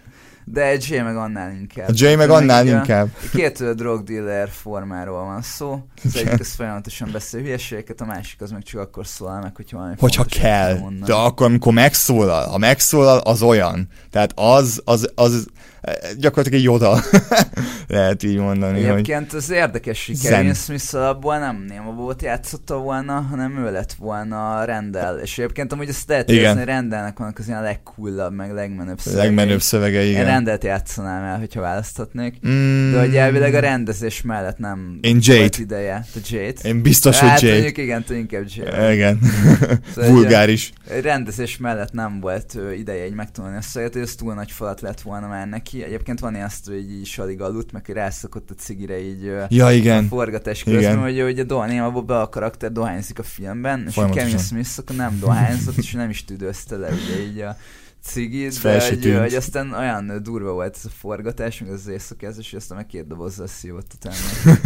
De 0.45 0.65
egy 0.65 0.87
Jay 0.89 1.01
meg 1.01 1.15
annál 1.15 1.51
inkább. 1.51 1.89
A 1.89 1.91
Jay 1.95 2.15
meg 2.15 2.29
annál 2.29 2.67
inkább. 2.67 3.07
Két 3.33 3.59
ö, 3.59 3.73
drug 3.73 4.03
dealer 4.03 4.49
formáról 4.49 5.23
van 5.23 5.41
szó. 5.41 5.85
Az 6.03 6.17
egyik 6.17 6.39
az 6.39 6.53
folyamatosan 6.53 7.09
beszél 7.11 7.41
hülyeségeket, 7.41 8.01
a 8.01 8.05
másik 8.05 8.41
az 8.41 8.51
meg 8.51 8.63
csak 8.63 8.81
akkor 8.81 9.07
szólal 9.07 9.41
meg, 9.41 9.55
hogyha 9.55 9.77
valami 9.77 9.95
Hogyha 9.99 10.23
kell, 10.23 10.77
de 11.05 11.13
akkor, 11.13 11.45
amikor 11.45 11.73
megszólal, 11.73 12.47
ha 12.47 12.57
megszólal, 12.57 13.17
az 13.17 13.41
olyan. 13.41 13.87
Tehát 14.11 14.31
az, 14.35 14.81
az, 14.85 15.11
az 15.15 15.47
eh, 15.81 15.93
gyakorlatilag 16.17 16.59
egy 16.59 16.65
joda. 16.65 16.99
Lehet 17.87 18.23
így 18.23 18.37
mondani, 18.37 18.81
hogy 18.81 18.91
Egyébként 18.91 19.33
az 19.33 19.49
érdekes, 19.49 20.05
hogy. 20.05 20.19
Kevin 20.21 20.53
Smith 20.53 20.95
alapból 20.95 21.37
nem 21.37 21.65
Néma 21.67 21.91
volt 21.91 22.21
játszotta 22.21 22.77
volna, 22.77 23.21
hanem 23.29 23.57
ő 23.57 23.71
lett 23.71 23.93
volna 23.93 24.63
Rendel. 24.63 25.19
És 25.19 25.37
egyébként 25.37 25.73
amúgy 25.73 25.89
ezt 25.89 26.09
lehet 26.09 26.29
érezni, 26.29 26.57
hogy 26.57 26.67
Rendelnek 26.67 27.17
vannak 27.17 27.39
az 27.39 27.47
ilyen 27.47 27.61
legcoolabb, 27.61 28.33
meg 28.33 28.53
legmenőbb 28.53 28.99
szövegei. 28.99 29.25
legmenőbb 29.25 29.61
szövege, 29.61 30.03
Én 30.03 30.09
igen. 30.09 30.25
Rendelt 30.33 30.63
játszanám 30.63 31.23
el, 31.23 31.39
hogyha 31.39 31.61
választhatnék. 31.61 32.47
Mm, 32.47 32.91
De 32.91 32.99
hogy 32.99 33.15
elvileg 33.15 33.53
a 33.53 33.59
rendezés 33.59 34.21
mellett 34.21 34.57
nem 34.57 34.97
Én 35.01 35.17
Jade. 35.21 35.39
volt 35.39 35.57
ideje. 35.57 36.05
Te 36.13 36.19
Jade? 36.29 36.53
Én 36.69 36.81
biztos, 36.81 37.19
hát, 37.19 37.39
hogy 37.39 37.41
Jade. 37.49 37.53
mondjuk 37.61 37.77
igen, 37.77 38.03
inkább 38.09 38.45
Jade. 38.55 38.93
Igen. 38.93 39.19
Szóval 39.95 40.11
Vulgáris. 40.11 40.71
rendezés 41.01 41.57
mellett 41.57 41.91
nem 41.91 42.19
volt 42.19 42.57
ideje 42.77 43.03
egy 43.03 43.13
megtanulni 43.13 43.57
a 43.57 43.61
szöget, 43.61 43.93
hogy 43.93 44.01
ez 44.01 44.15
túl 44.15 44.33
nagy 44.33 44.51
falat 44.51 44.81
lett 44.81 45.01
volna 45.01 45.27
már 45.27 45.47
neki. 45.47 45.83
Egyébként 45.83 46.19
van 46.19 46.33
ilyen 46.33 46.45
azt, 46.45 46.65
hogy 46.67 46.91
így 46.91 47.01
is 47.01 47.17
alig 47.17 47.41
aludt, 47.41 47.71
meg 47.71 47.85
hogy 47.85 47.95
rászokott 47.95 48.49
a 48.49 48.53
cigire 48.53 48.99
így 49.01 49.31
Ja, 49.49 49.65
a 49.65 49.71
igen. 49.71 50.07
forgatás 50.07 50.63
közben, 50.63 50.81
Igen. 51.09 51.23
hogy 51.23 51.39
a 51.39 51.43
Dohany 51.43 51.79
abban 51.79 52.05
be 52.05 52.19
a 52.19 52.29
karakter 52.29 52.71
dohányzik 52.71 53.19
a 53.19 53.23
filmben, 53.23 53.85
és 53.89 53.97
a. 53.97 54.09
Kevin 54.09 54.37
Smith 54.37 54.69
akkor 54.77 54.95
nem 54.95 55.17
dohányzott, 55.19 55.77
és 55.77 55.91
nem 55.91 56.09
is 56.09 56.25
tüdőzte 56.25 56.75
le 56.75 56.87
ugye 56.87 57.23
így 57.23 57.39
a 57.39 57.57
cigit, 58.03 58.47
Ez 58.47 58.57
fel 58.57 58.77
de 58.77 58.87
hogy, 58.87 58.99
tűnt. 58.99 59.19
hogy, 59.19 59.33
aztán 59.33 59.73
olyan 59.73 60.19
durva 60.23 60.51
volt 60.51 60.75
ez 60.75 60.85
a 60.85 60.89
forgatás, 60.99 61.59
meg 61.59 61.69
az 61.69 61.87
éjszakázás, 61.87 62.49
hogy 62.49 62.59
aztán 62.59 62.77
meg 62.77 62.85
két 62.85 63.07
dobozzal 63.07 63.47
szívott 63.47 63.87
utána. 63.95 64.15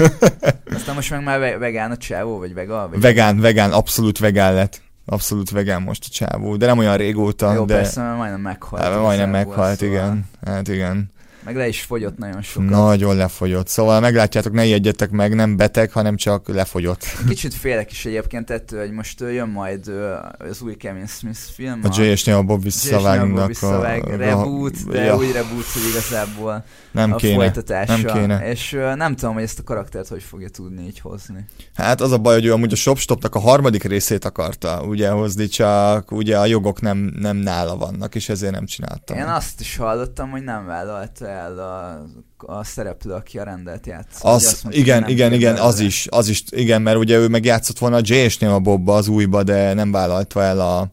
aztán 0.75 0.95
most 0.95 1.09
meg 1.09 1.23
már 1.23 1.39
ve- 1.39 1.57
vegán 1.57 1.91
a 1.91 1.97
csávó, 1.97 2.37
vagy 2.37 2.53
vega? 2.53 2.87
Vagy 2.91 3.01
Vegán, 3.01 3.39
vegán, 3.39 3.71
abszolút 3.71 4.17
vegán 4.19 4.53
lett. 4.53 4.81
Abszolút 5.05 5.49
vegán 5.49 5.81
most 5.81 6.03
a 6.07 6.09
csávó, 6.11 6.55
de 6.55 6.65
nem 6.65 6.77
olyan 6.77 6.97
régóta, 6.97 7.53
Jó, 7.53 7.65
de 7.65 7.73
persze, 7.75 8.01
mert 8.01 8.17
majdnem 8.17 8.41
meghalt. 8.41 8.83
Hát, 8.83 9.01
majdnem 9.01 9.29
meghalt, 9.29 9.77
szóval 9.79 9.95
igen. 9.95 10.25
Hát 10.45 10.67
igen. 10.67 11.09
Meg 11.47 11.55
le 11.55 11.67
is 11.67 11.81
fogyott 11.81 12.17
nagyon 12.17 12.41
sokat. 12.41 12.69
Nagyon 12.69 13.15
lefogyott. 13.15 13.67
Szóval 13.67 13.99
meglátjátok, 13.99 14.53
ne 14.53 14.65
ijedjetek 14.65 15.09
meg, 15.09 15.35
nem 15.35 15.57
beteg, 15.57 15.91
hanem 15.91 16.15
csak 16.15 16.47
lefogyott. 16.47 17.05
Kicsit 17.27 17.53
félek 17.53 17.91
is 17.91 18.05
egyébként 18.05 18.49
ettől, 18.49 18.79
hogy 18.79 18.91
most 18.91 19.19
jön 19.19 19.47
majd 19.47 19.91
az 20.37 20.61
új 20.61 20.75
Kevin 20.75 21.05
Smith 21.05 21.39
film. 21.39 21.79
A 21.83 21.89
Jay 21.97 22.07
és 22.07 22.23
Neil 22.23 22.41
Bob 22.41 22.63
visszavágnak. 22.63 23.47
visszavág, 23.47 24.07
a, 24.07 24.15
reboot, 24.15 24.89
de 24.89 25.03
ja, 25.03 25.15
új 25.15 25.31
reboot, 25.31 25.65
hogy 25.73 25.81
igazából 25.89 26.63
nem 26.91 27.13
a 27.13 27.15
kéne. 27.15 27.35
folytatása. 27.35 27.97
nem 27.97 28.15
kéne. 28.15 28.49
És 28.49 28.77
nem 28.95 29.15
tudom, 29.15 29.33
hogy 29.33 29.43
ezt 29.43 29.59
a 29.59 29.63
karaktert 29.63 30.07
hogy 30.07 30.23
fogja 30.23 30.49
tudni 30.49 30.85
így 30.85 30.99
hozni. 30.99 31.45
Hát 31.73 32.01
az 32.01 32.11
a 32.11 32.17
baj, 32.17 32.33
hogy 32.33 32.45
ő 32.45 32.53
amúgy 32.53 32.71
a 32.71 32.75
Shopstopnak 32.75 33.35
a 33.35 33.39
harmadik 33.39 33.83
részét 33.83 34.25
akarta 34.25 34.81
ugye 34.81 35.09
hozni, 35.09 35.47
csak 35.47 36.11
ugye 36.11 36.37
a 36.37 36.45
jogok 36.45 36.81
nem, 36.81 36.97
nem 37.19 37.35
nála 37.35 37.77
vannak, 37.77 38.15
és 38.15 38.29
ezért 38.29 38.53
nem 38.53 38.65
csináltam. 38.65 39.17
Én 39.17 39.23
azt 39.23 39.59
is 39.59 39.77
hallottam, 39.77 40.29
hogy 40.29 40.43
nem 40.43 40.65
vállalta 40.65 41.35
el 41.37 41.59
a, 41.59 42.05
a 42.37 42.63
szereplő, 42.63 43.11
aki 43.11 43.39
a 43.39 43.43
rendelt 43.43 43.87
játsz. 43.87 44.19
Az, 44.21 44.59
mondta, 44.63 44.81
igen, 44.81 45.07
igen, 45.07 45.33
igen, 45.33 45.55
az 45.55 45.79
is, 45.79 46.07
az 46.09 46.27
is, 46.27 46.43
igen, 46.49 46.81
mert 46.81 46.97
ugye 46.97 47.17
ő 47.17 47.27
megjátszott 47.27 47.77
volna 47.77 47.95
a 47.95 47.99
és 47.99 48.37
Neil 48.37 48.59
Bobba 48.59 48.95
az 48.95 49.07
újba, 49.07 49.43
de 49.43 49.73
nem 49.73 49.91
vállalta 49.91 50.43
el 50.43 50.59
a 50.59 50.89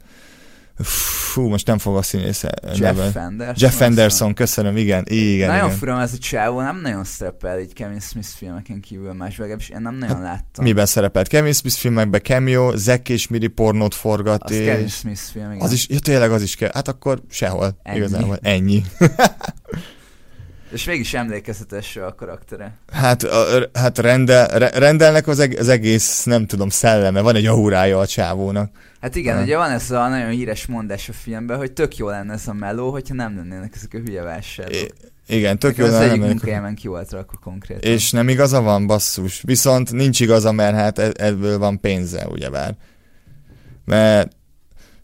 Fú, 1.34 1.48
most 1.48 1.66
nem 1.66 1.78
fog 1.78 1.96
a 1.96 2.02
színész 2.02 2.42
Jeff 2.42 2.78
neve. 2.78 3.20
Anderson. 3.20 3.54
Jeff 3.56 3.80
Anderson, 3.80 4.34
köszönöm, 4.34 4.76
igen, 4.76 5.04
igen, 5.06 5.48
nagyon 5.48 5.64
igen. 5.64 5.78
fura, 5.78 6.00
ez 6.00 6.12
a 6.12 6.18
csávó 6.18 6.60
nem 6.60 6.80
nagyon 6.80 7.04
szerepel 7.04 7.60
így 7.60 7.72
Kevin 7.72 8.00
Smith 8.00 8.28
filmeken 8.28 8.80
kívül 8.80 9.12
más, 9.12 9.36
legalábbis 9.36 9.68
én 9.68 9.80
nem 9.80 9.94
nagyon 9.94 10.20
láttam. 10.22 10.64
Miben 10.64 10.86
szerepelt? 10.86 11.28
Kevin 11.28 11.52
Smith 11.52 11.76
filmekben 11.76 12.20
cameo, 12.20 12.76
Zack 12.76 13.08
és 13.08 13.28
Miri 13.28 13.46
pornót 13.46 13.94
forgat, 13.94 14.42
Az 14.42 14.50
Kevin 14.50 14.84
és 14.84 14.94
Smith 14.94 15.20
film, 15.20 15.50
igen. 15.50 15.64
az 15.64 15.72
is, 15.72 15.88
ja, 15.88 15.98
tényleg 15.98 16.30
az 16.30 16.42
is 16.42 16.56
kell. 16.56 16.70
Hát 16.74 16.88
akkor 16.88 17.22
sehol, 17.28 17.78
Ennyi. 17.82 17.96
igazából. 17.96 18.38
Ennyi. 18.42 18.82
És 20.74 20.84
mégis 20.84 21.14
emlékezetes 21.14 21.96
a 21.96 22.14
karaktere. 22.14 22.78
Hát, 22.92 23.22
a, 23.22 23.68
hát 23.72 23.98
rendel, 23.98 24.46
re- 24.58 24.78
rendelnek 24.78 25.26
az, 25.26 25.38
eg- 25.38 25.58
az 25.58 25.68
egész, 25.68 26.24
nem 26.24 26.46
tudom, 26.46 26.68
szelleme, 26.68 27.20
van 27.20 27.34
egy 27.36 27.46
aurája 27.46 27.98
a 27.98 28.06
csávónak. 28.06 28.70
Hát 29.00 29.14
igen, 29.16 29.36
Ha. 29.36 29.42
ugye 29.42 29.56
van 29.56 29.70
ez 29.70 29.90
a 29.90 30.08
nagyon 30.08 30.30
híres 30.30 30.66
mondás 30.66 31.08
a 31.08 31.12
filmben, 31.12 31.56
hogy 31.56 31.72
tök 31.72 31.96
jó 31.96 32.08
lenne 32.08 32.32
ez 32.32 32.48
a 32.48 32.52
meló, 32.52 32.90
hogyha 32.90 33.14
nem 33.14 33.36
lennének 33.36 33.72
ezek 33.76 33.94
a 33.94 33.98
hülye 33.98 34.22
vásárlók. 34.22 34.74
I- 34.82 34.92
igen, 35.36 35.58
tök 35.58 35.76
jó 35.76 35.84
az 35.84 35.94
egyik 35.94 36.20
munkahelyemen 36.20 36.74
ki 36.74 36.88
volt 36.88 37.10
rakva 37.10 37.38
konkrétan. 37.42 37.90
És 37.90 38.10
nem 38.10 38.28
igaza 38.28 38.60
van, 38.60 38.86
basszus. 38.86 39.42
Viszont 39.46 39.92
nincs 39.92 40.20
igaza, 40.20 40.52
mert 40.52 40.74
hát 40.74 40.98
e- 40.98 41.12
ebből 41.16 41.58
van 41.58 41.80
pénze, 41.80 42.26
ugyebár. 42.28 42.76
Mert 43.84 44.32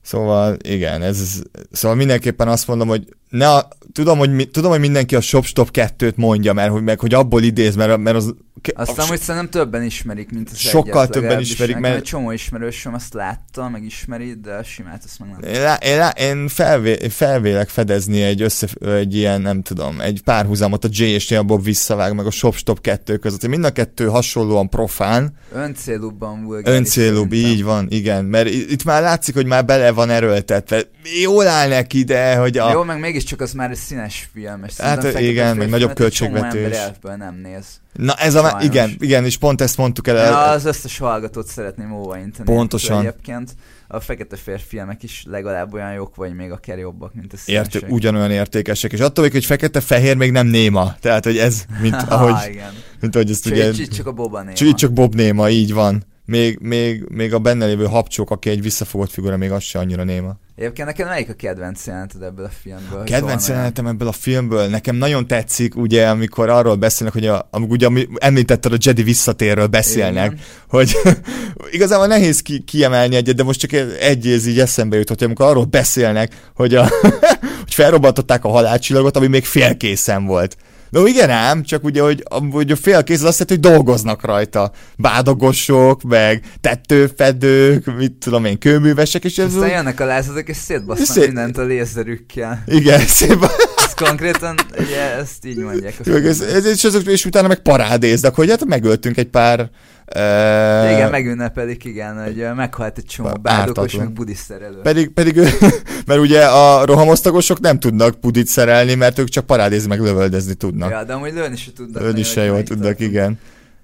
Szóval 0.03 0.57
igen, 0.63 1.03
ez, 1.03 1.43
szóval 1.71 1.97
mindenképpen 1.97 2.49
azt 2.49 2.67
mondom, 2.67 2.89
hogy 2.89 3.09
ne 3.31 3.49
a, 3.49 3.69
tudom, 3.93 4.19
hogy 4.19 4.33
mi, 4.35 4.45
tudom, 4.45 4.71
hogy 4.71 4.81
mindenki 4.81 5.17
a 5.17 5.21
Shopstop 5.21 5.69
2-t 5.73 6.15
mondja, 6.15 6.53
mert 6.53 6.71
hogy, 6.71 6.83
meg, 6.83 7.01
hogy 7.01 7.15
abból 7.15 7.43
idéz, 7.43 7.77
mert, 7.77 7.97
mert 7.99 8.17
az... 8.17 8.35
Aztán, 8.75 9.07
hogy 9.07 9.21
szerintem 9.21 9.51
többen 9.51 9.83
ismerik, 9.83 10.33
mint 10.33 10.49
az 10.51 10.59
Sokkal 10.59 11.03
egyet, 11.03 11.11
többen 11.11 11.41
ismerik, 11.41 11.77
mert- 11.77 11.97
Egy 11.97 12.03
csomó 12.03 12.31
ismerősöm 12.31 12.95
azt 12.95 13.15
látta, 13.15 13.69
meg 13.69 13.85
ismeri, 13.85 14.35
de 14.43 14.53
a 14.55 14.63
simát 14.63 15.03
azt 15.05 15.19
meg 15.19 15.29
nem. 15.29 15.55
Én, 15.55 15.63
lá, 15.63 15.75
én, 15.75 15.97
lá, 15.99 16.09
én 16.09 16.49
felvé, 16.49 17.09
felvélek 17.09 17.69
fedezni 17.69 18.23
egy, 18.23 18.43
össze, 18.43 18.67
egy 18.81 19.15
ilyen, 19.17 19.41
nem 19.41 19.63
tudom, 19.63 20.01
egy 20.01 20.21
párhuzamot 20.25 20.85
a 20.85 20.89
J 20.91 21.03
és 21.03 21.29
Neil 21.29 21.43
Bob 21.43 21.65
visszavág, 21.65 22.15
meg 22.15 22.27
a 22.27 22.31
Shopstop 22.31 22.81
2 22.81 23.17
között. 23.17 23.47
Mind 23.47 23.65
a 23.65 23.71
kettő 23.71 24.07
hasonlóan 24.07 24.69
profán, 24.69 25.37
Öncélúbban 25.53 26.45
vulgáris. 26.45 26.79
öncélúbb, 26.79 27.33
így 27.33 27.65
van, 27.65 27.87
igen. 27.91 28.25
Mert 28.25 28.49
itt 28.49 28.85
már 28.85 29.03
látszik, 29.03 29.35
hogy 29.35 29.47
már 29.47 29.65
bele 29.65 29.91
van 29.93 30.11
erőltetve. 30.11 30.83
Jól 31.23 31.47
áll 31.47 31.69
neki, 31.69 32.03
de 32.03 32.37
hogy 32.37 32.59
a... 32.59 32.71
Jó, 32.73 32.83
meg 32.83 33.01
mégiscsak 33.21 33.41
az 33.41 33.53
már 33.53 33.71
egy 33.71 33.77
színes 33.77 34.29
film, 34.33 34.65
és 34.67 34.77
Hát 34.77 35.01
fekete 35.01 35.21
igen, 35.21 35.57
meg 35.57 35.69
nagyobb 35.69 35.95
költségvetés. 35.95 36.77
ember 36.77 37.19
nem 37.19 37.41
néz. 37.43 37.65
Na 37.93 38.15
ez 38.15 38.35
a... 38.35 38.41
Sajnos. 38.43 38.65
Igen, 38.65 38.97
igen, 38.99 39.25
és 39.25 39.37
pont 39.37 39.61
ezt 39.61 39.77
mondtuk 39.77 40.09
el. 40.09 40.17
Ja, 40.17 40.39
az 40.43 40.65
összes 40.65 40.99
hallgatót 40.99 41.47
szeretném 41.47 41.93
óvainteni. 41.93 42.45
Pontosan. 42.55 43.01
Egyébként 43.01 43.51
a 43.89 44.01
fekete 44.01 44.37
férfi 44.37 44.65
filmek 44.69 45.03
is 45.03 45.25
legalább 45.27 45.75
olyan 45.75 45.93
jók, 45.93 46.15
vagy 46.15 46.35
még 46.35 46.51
akár 46.51 46.79
jobbak, 46.79 47.15
mint 47.15 47.33
a 47.33 47.37
Érte, 47.45 47.71
színesek. 47.71 47.91
ugyanolyan 47.93 48.31
értékesek, 48.31 48.93
és 48.93 49.01
attól, 49.01 49.29
hogy 49.31 49.45
fekete-fehér 49.45 50.17
még 50.17 50.31
nem 50.33 50.47
néma. 50.47 50.95
Tehát, 51.01 51.25
hogy 51.25 51.39
ez, 51.39 51.65
mint 51.81 51.95
ahogy, 52.09 52.33
Ha, 52.33 52.49
igen. 52.49 52.73
mint 53.01 53.15
ahogy 53.15 53.31
ezt 53.31 53.43
Csak, 53.45 53.53
ugye... 53.53 53.69
ugye... 53.69 53.87
csak 53.87 54.07
a 54.07 54.13
Boba 54.13 54.41
néma. 54.43 54.53
Csak, 54.53 54.75
csak 54.75 54.93
Bob 54.93 55.15
néma, 55.15 55.51
így 55.51 55.73
van. 55.73 56.05
Még, 56.25 56.59
még, 56.61 57.05
még 57.09 57.35
a 57.35 57.39
benne 57.39 57.67
lévő 57.67 57.85
habcsók, 57.85 58.31
aki 58.31 58.51
egy 58.51 58.63
visszafogott 58.63 59.11
figura, 59.11 59.37
még 59.37 59.51
az 59.51 59.63
se 59.63 59.79
annyira 59.79 60.05
néma. 60.05 60.37
Egyébként 60.61 60.87
neked 60.87 61.07
melyik 61.07 61.29
a 61.29 61.33
kedvenc 61.33 61.87
jeleneted 61.87 62.23
ebből 62.23 62.45
a 62.45 62.51
filmből? 62.63 62.99
hogy 62.99 63.11
Kedvenc 63.11 63.49
jelenetem 63.49 63.87
ebből 63.87 64.09
a 64.09 64.13
filmből, 64.13 64.67
nekem 64.67 64.97
nagyon 64.97 65.27
tetszik, 65.27 65.77
ugye, 65.77 66.09
amikor 66.09 66.49
arról 66.49 66.75
beszélnek, 66.75 67.15
hogy 67.15 67.27
a, 67.27 67.49
amikor 67.51 67.77
ugye, 67.77 68.07
említetted, 68.17 68.73
a 68.73 68.77
Jedi 68.81 69.03
visszatérről 69.03 69.67
beszélnek, 69.67 70.33
Igen. 70.33 70.45
hogy 70.69 70.97
igazából 71.71 72.07
nehéz 72.07 72.41
ki, 72.41 72.61
kiemelni 72.61 73.17
egyet, 73.17 73.35
de 73.35 73.43
most 73.43 73.61
csak 73.61 73.73
egy 74.01 74.27
ez 74.27 74.47
így 74.47 74.61
eszembe 74.61 74.97
jutott, 74.97 75.19
hogy 75.19 75.27
amikor 75.27 75.47
arról 75.47 75.65
beszélnek, 75.65 76.51
hogy, 76.55 76.75
a, 76.75 76.89
hogy 77.63 77.75
felrobbantották 77.75 78.45
a 78.45 78.49
halálcsillagot, 78.49 79.17
ami 79.17 79.27
még 79.27 79.45
félkészen 79.45 80.27
volt. 80.27 80.57
No 80.91 81.07
igen 81.07 81.31
ám, 81.31 81.63
csak 81.63 81.85
ugye, 81.85 82.03
hogy, 82.03 82.25
hogy 82.51 82.71
a 82.71 82.77
félkész 82.77 83.21
az 83.21 83.25
azt 83.25 83.39
jelenti, 83.39 83.69
hogy 83.69 83.77
dolgoznak 83.77 84.25
rajta. 84.25 84.73
Bádogosok, 84.97 86.03
meg 86.03 86.45
tettőfedők, 86.61 87.97
mit 87.97 88.13
tudom 88.13 88.45
én, 88.45 88.59
kőművesek, 88.59 89.25
és 89.25 89.39
ez... 89.39 89.55
Aztán 89.55 89.71
jönnek 89.71 90.01
a 90.01 90.05
lázadók, 90.05 90.49
és 90.49 90.57
szétbasznak 90.57 91.07
Szét- 91.07 91.27
mindent 91.27 91.59
a 91.59 91.63
lézerükkel. 91.63 92.63
Igen, 92.67 93.01
szép. 93.01 93.51
Ez 93.77 93.95
konkrétan, 93.95 94.55
ugye, 94.79 95.17
ezt 95.17 95.47
így 95.47 95.57
mondják 95.57 95.95
ez, 96.07 96.41
ez, 96.41 96.65
és, 96.65 96.85
azok, 96.85 97.07
és 97.07 97.25
utána 97.25 97.49
meg 97.49 97.59
parádéznak, 97.59 98.35
hogy 98.35 98.51
hát 98.51 98.65
megöltünk 98.65 99.17
egy 99.17 99.29
pár... 99.29 99.71
Uh, 100.15 100.93
Igen, 100.93 101.11
megünnepelik, 101.11 101.85
igen, 101.85 102.25
hogy 102.25 102.47
meghalt 102.55 102.99
egy 102.99 103.05
csomó 103.05 103.29
Bár- 103.29 103.41
bádogos, 103.41 103.69
ártatlan. 103.69 104.05
meg 104.05 104.13
budiszerelő. 104.15 104.81
Pedig, 104.83 105.11
pedig 105.11 105.37
ő, 105.37 105.49
mert 106.07 106.21
ugye 106.21 106.45
a 106.45 106.85
rohamosztagosok 106.85 107.61
nem 107.61 107.79
tudnak 107.79 108.21
pudit 108.21 108.47
szerelni, 108.47 108.95
mert 108.95 109.19
ők 109.19 109.29
csak 109.29 109.47
parádézni 109.47 109.89
meg 109.89 110.01
lövöldözni 110.01 110.55
tudnak. 110.55 110.91
Ja, 110.91 111.05
de 111.05 111.13
amúgy 111.13 111.33
lőni 111.33 111.57
se 111.57 111.71
tudnak. 111.77 112.19
Is 112.19 112.29
se 112.29 112.43
jól 112.45 112.63
tudnak, 112.63 113.01
igen. 113.01 113.39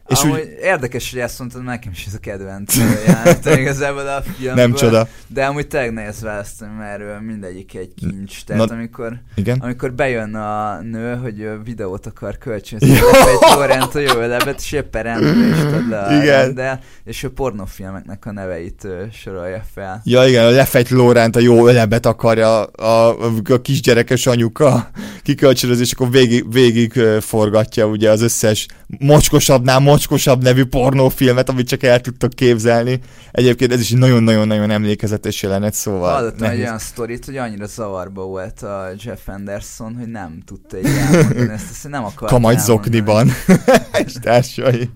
És 0.09 0.21
Amúgy 0.23 0.39
úgy, 0.41 0.57
érdekes, 0.61 1.11
hogy 1.11 1.21
ezt 1.21 1.39
mondtad, 1.39 1.63
nekem 1.65 1.93
is 1.93 2.05
ez 2.07 2.15
a 2.15 2.19
kedvenc 2.19 2.77
jelenet 3.07 3.59
igazából 3.59 4.09
a 4.09 4.23
filmből. 4.23 4.55
nem 4.55 4.73
csoda. 4.75 5.09
De 5.27 5.45
amúgy 5.45 5.67
tényleg 5.67 5.93
nehéz 5.93 6.21
választani, 6.23 6.71
mert 6.79 7.21
mindegyik 7.21 7.75
egy 7.77 7.95
kincs. 7.95 8.45
Tehát 8.45 8.69
Na- 8.69 8.75
amikor, 8.75 9.13
Igen. 9.35 9.59
amikor 9.59 9.93
bejön 9.93 10.35
a 10.35 10.81
nő, 10.81 11.15
hogy 11.17 11.49
videót 11.65 12.07
akar 12.07 12.39
kölcsönözni, 12.39 12.95
Ja. 12.95 13.29
egy 13.29 13.55
torrent 13.55 13.95
a 13.95 13.99
jó 13.99 14.21
lebet, 14.21 14.59
és 14.61 14.73
éppen 14.73 15.03
rendbe 15.03 15.47
is 15.47 15.63
le 15.91 15.99
a 15.99 16.13
Igen. 16.23 16.25
rendel, 16.45 16.81
és 17.05 17.25
a 17.25 17.31
pornófilmeknek 17.31 18.27
a 18.27 18.33
neveit 18.33 18.87
sorolja 19.13 19.63
fel. 19.75 20.01
Ja 20.05 20.27
igen, 20.27 20.45
a 20.45 20.51
lefejt 20.51 20.89
Lóránt 20.89 21.37
a 21.37 21.41
jó 21.41 21.67
ölebet 21.69 22.07
akarja 22.07 22.63
a, 22.63 23.09
a, 23.17 23.17
a 23.53 23.61
kisgyerekes 23.63 24.27
anyuka 24.27 24.91
kikölcsönözni, 25.23 25.83
és 25.85 25.93
akkor 25.93 26.11
végig, 26.11 26.53
végig 26.53 26.93
forgatja 27.21 27.87
ugye 27.87 28.11
az 28.11 28.21
összes 28.23 28.67
mocskosabbnál 28.87 29.79
mocskosabb 29.79 29.96
nevű 30.41 30.65
pornófilmet, 30.65 31.49
amit 31.49 31.69
csak 31.69 31.83
el 31.83 32.01
tudtok 32.01 32.33
képzelni. 32.33 33.01
Egyébként 33.31 33.73
ez 33.73 33.81
is 33.81 33.91
nagyon-nagyon-nagyon 33.91 34.71
emlékezetes 34.71 35.43
jelenet, 35.43 35.75
szóval 35.75 36.15
Hallottam 36.15 36.49
egy 36.49 36.59
olyan 36.59 36.79
sztorit, 36.79 37.25
hogy 37.25 37.37
annyira 37.37 37.67
zavarba 37.67 38.23
volt 38.25 38.63
a 38.63 38.89
Jeff 39.05 39.29
Anderson, 39.29 39.97
hogy 39.99 40.09
nem 40.09 40.43
tudta 40.45 40.79
így 40.79 40.87
elmondani 40.87 41.53
ezt, 41.53 41.71
ezt 41.71 41.89
nem 41.89 42.05
akart 42.05 42.33
Kamagy 42.33 42.59
zokniban. 42.59 43.31
és 44.07 44.13
társai. 44.23 44.91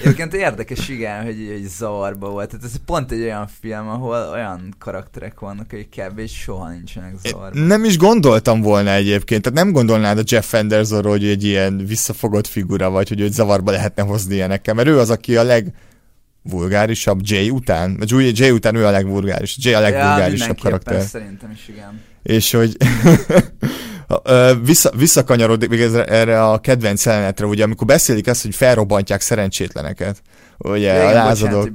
Egyébként 0.00 0.34
érdekes, 0.34 0.88
igen, 0.88 1.24
hogy, 1.24 1.48
hogy 1.52 1.68
zavarba 1.68 2.30
volt. 2.30 2.50
Tehát 2.50 2.64
ez 2.64 2.72
pont 2.86 3.12
egy 3.12 3.22
olyan 3.22 3.48
film, 3.60 3.88
ahol 3.88 4.28
olyan 4.32 4.74
karakterek 4.78 5.40
vannak, 5.40 5.66
akik 5.72 5.88
kb. 5.88 6.26
soha 6.26 6.70
nincsenek 6.70 7.14
zavarba. 7.22 7.58
Nem 7.58 7.84
is 7.84 7.98
gondoltam 7.98 8.60
volna 8.60 8.90
egyébként, 8.90 9.42
tehát 9.42 9.58
nem 9.58 9.72
gondolnád 9.72 10.18
a 10.18 10.22
Jeff 10.24 10.52
Andersonról, 10.52 11.12
hogy 11.12 11.26
egy 11.26 11.44
ilyen 11.44 11.76
visszafogott 11.86 12.46
figura 12.46 12.90
vagy, 12.90 13.08
hogy 13.08 13.20
őt 13.20 13.32
zavarba 13.32 13.70
lehetne 13.70 14.02
hozni 14.02 14.27
ilyenekkel, 14.30 14.74
mert 14.74 14.88
ő 14.88 14.98
az, 14.98 15.10
aki 15.10 15.36
a 15.36 15.42
leg 15.42 15.72
legvulgárisabb 16.48 17.20
Jay 17.22 17.50
után. 17.50 17.98
Jay, 18.06 18.32
Jay 18.34 18.50
után 18.50 18.74
ő 18.74 18.86
a 18.86 18.90
legvulgáris. 18.90 19.56
Jay 19.60 19.74
a 19.74 19.80
legvulgárisabb 19.80 20.56
ja, 20.56 20.62
karakter. 20.62 21.02
szerintem 21.02 21.50
is, 21.50 21.68
igen. 21.68 22.00
És 22.22 22.52
hogy 22.52 22.76
vissza, 24.62 24.90
visszakanyarodik 24.96 25.68
még 25.68 25.80
erre 26.06 26.44
a 26.44 26.58
kedvenc 26.58 27.04
jelenetre, 27.04 27.46
ugye 27.46 27.64
amikor 27.64 27.86
beszélik 27.86 28.26
ezt, 28.26 28.42
hogy 28.42 28.54
felrobbantják 28.54 29.20
szerencsétleneket. 29.20 30.22
Ugye 30.58 30.92
ja, 30.92 31.06
a 31.06 31.10
igen, 31.10 31.14
lázadók. 31.14 31.70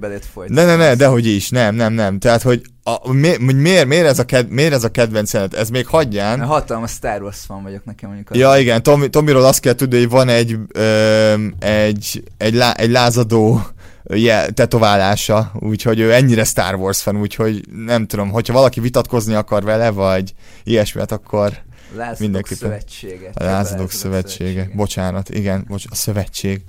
Ne, 0.47 0.65
ne, 0.65 0.75
ne, 0.75 0.95
dehogy 0.95 1.27
is, 1.27 1.49
nem, 1.49 1.75
nem, 1.75 1.93
nem. 1.93 2.19
Tehát, 2.19 2.41
hogy 2.41 2.61
a, 2.83 3.11
mi, 3.11 3.53
miért, 3.53 3.85
miért, 3.85 4.05
ez 4.05 4.19
a 4.19 4.23
ked, 4.23 4.49
miért 4.49 4.73
ez 4.73 4.83
a 4.83 4.89
kedvenc 4.89 5.33
jelenet? 5.33 5.55
Ez 5.55 5.69
még 5.69 5.87
hagyján. 5.87 6.41
A 6.41 6.45
hatalmas 6.45 6.91
Star 6.91 7.21
Wars 7.21 7.39
fan 7.47 7.63
vagyok 7.63 7.85
nekem 7.85 8.09
mondjuk. 8.09 8.37
Ja, 8.37 8.57
igen, 8.57 8.83
Tomi, 8.83 9.09
Tomiról 9.09 9.45
azt 9.45 9.59
kell 9.59 9.73
tudni, 9.73 9.97
hogy 9.97 10.09
van 10.09 10.29
egy, 10.29 10.57
ö, 10.73 11.33
egy, 11.59 12.23
egy, 12.37 12.53
lá, 12.53 12.71
egy 12.71 12.89
lázadó 12.89 13.61
yeah, 14.03 14.47
tetoválása, 14.47 15.51
úgyhogy 15.59 15.99
ő 15.99 16.13
ennyire 16.13 16.43
Star 16.43 16.75
Wars 16.75 17.01
fan, 17.01 17.17
úgyhogy 17.17 17.63
nem 17.85 18.07
tudom, 18.07 18.29
hogyha 18.29 18.53
valaki 18.53 18.79
vitatkozni 18.79 19.33
akar 19.33 19.63
vele, 19.63 19.89
vagy 19.89 20.33
ilyesmiket, 20.63 21.11
akkor 21.11 21.51
Lázadók 21.51 21.72
mindenképpen. 22.19 22.57
szövetsége. 22.57 23.31
A 23.33 23.43
Lázadók 23.43 23.91
szövetsége. 23.91 24.49
szövetsége. 24.49 24.75
Bocsánat, 24.75 25.29
igen, 25.29 25.65
bocs, 25.67 25.83
a 25.89 25.95
szövetség. 25.95 26.61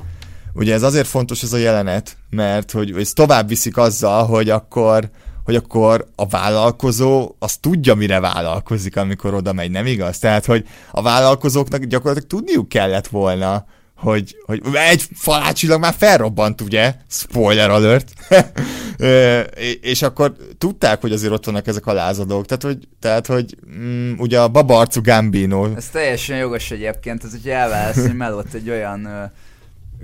Ugye 0.53 0.75
ez 0.75 0.83
azért 0.83 1.07
fontos 1.07 1.43
ez 1.43 1.53
a 1.53 1.57
jelenet, 1.57 2.17
mert 2.31 2.71
hogy 2.71 2.95
ez 2.99 3.13
tovább 3.13 3.49
viszik 3.49 3.77
azzal, 3.77 4.27
hogy 4.27 4.51
akkor 4.51 5.11
hogy 5.45 5.57
akkor 5.57 6.07
a 6.17 6.27
vállalkozó 6.27 7.35
az 7.39 7.57
tudja, 7.57 7.95
mire 7.95 8.21
vállalkozik, 8.21 8.97
amikor 8.97 9.35
oda 9.35 9.53
megy, 9.53 9.71
nem 9.71 9.87
igaz? 9.87 10.19
Tehát, 10.19 10.45
hogy 10.45 10.67
a 10.91 11.03
vállalkozóknak 11.03 11.85
gyakorlatilag 11.85 12.29
tudniuk 12.29 12.69
kellett 12.69 13.07
volna, 13.07 13.65
hogy, 14.05 14.37
hogy 14.47 14.62
egy 14.90 15.05
falácsilag 15.14 15.81
már 15.81 15.95
felrobbant, 15.99 16.61
ugye? 16.61 16.95
Spoiler 17.09 17.71
alert. 17.71 18.12
és 19.81 20.03
akkor 20.03 20.37
tudták, 20.59 21.01
hogy 21.01 21.12
azért 21.12 21.33
ott 21.33 21.45
vannak 21.45 21.67
ezek 21.67 21.87
a 21.87 21.93
lázadók. 21.93 22.47
Tehát, 22.47 22.62
hogy, 22.62 22.88
tehát, 23.01 23.27
hogy 23.27 23.57
mm, 23.77 24.12
ugye 24.19 24.40
a 24.40 24.49
babarcu 24.49 25.01
Gambino. 25.03 25.75
Ez 25.77 25.88
teljesen 25.88 26.37
jogos 26.37 26.71
egyébként, 26.71 27.25
ez 27.25 27.31
hogy 27.31 27.49
elválasz, 27.49 28.01
hogy 28.01 28.17
melott 28.17 28.55
egy 28.55 28.71
olyan 28.71 29.33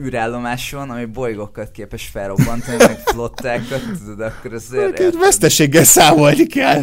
űrállomáson, 0.05 0.91
ami 0.91 1.05
bolygókat 1.05 1.71
képes 1.71 2.09
felrobbantani, 2.13 2.77
meg 2.77 2.99
flottákat, 3.05 3.83
tudod, 3.99 4.21
akkor 4.21 4.55
azért... 4.55 4.99
Egy 4.99 5.17
veszteséggel 5.19 5.85
számolni 5.85 6.47
kell. 6.47 6.83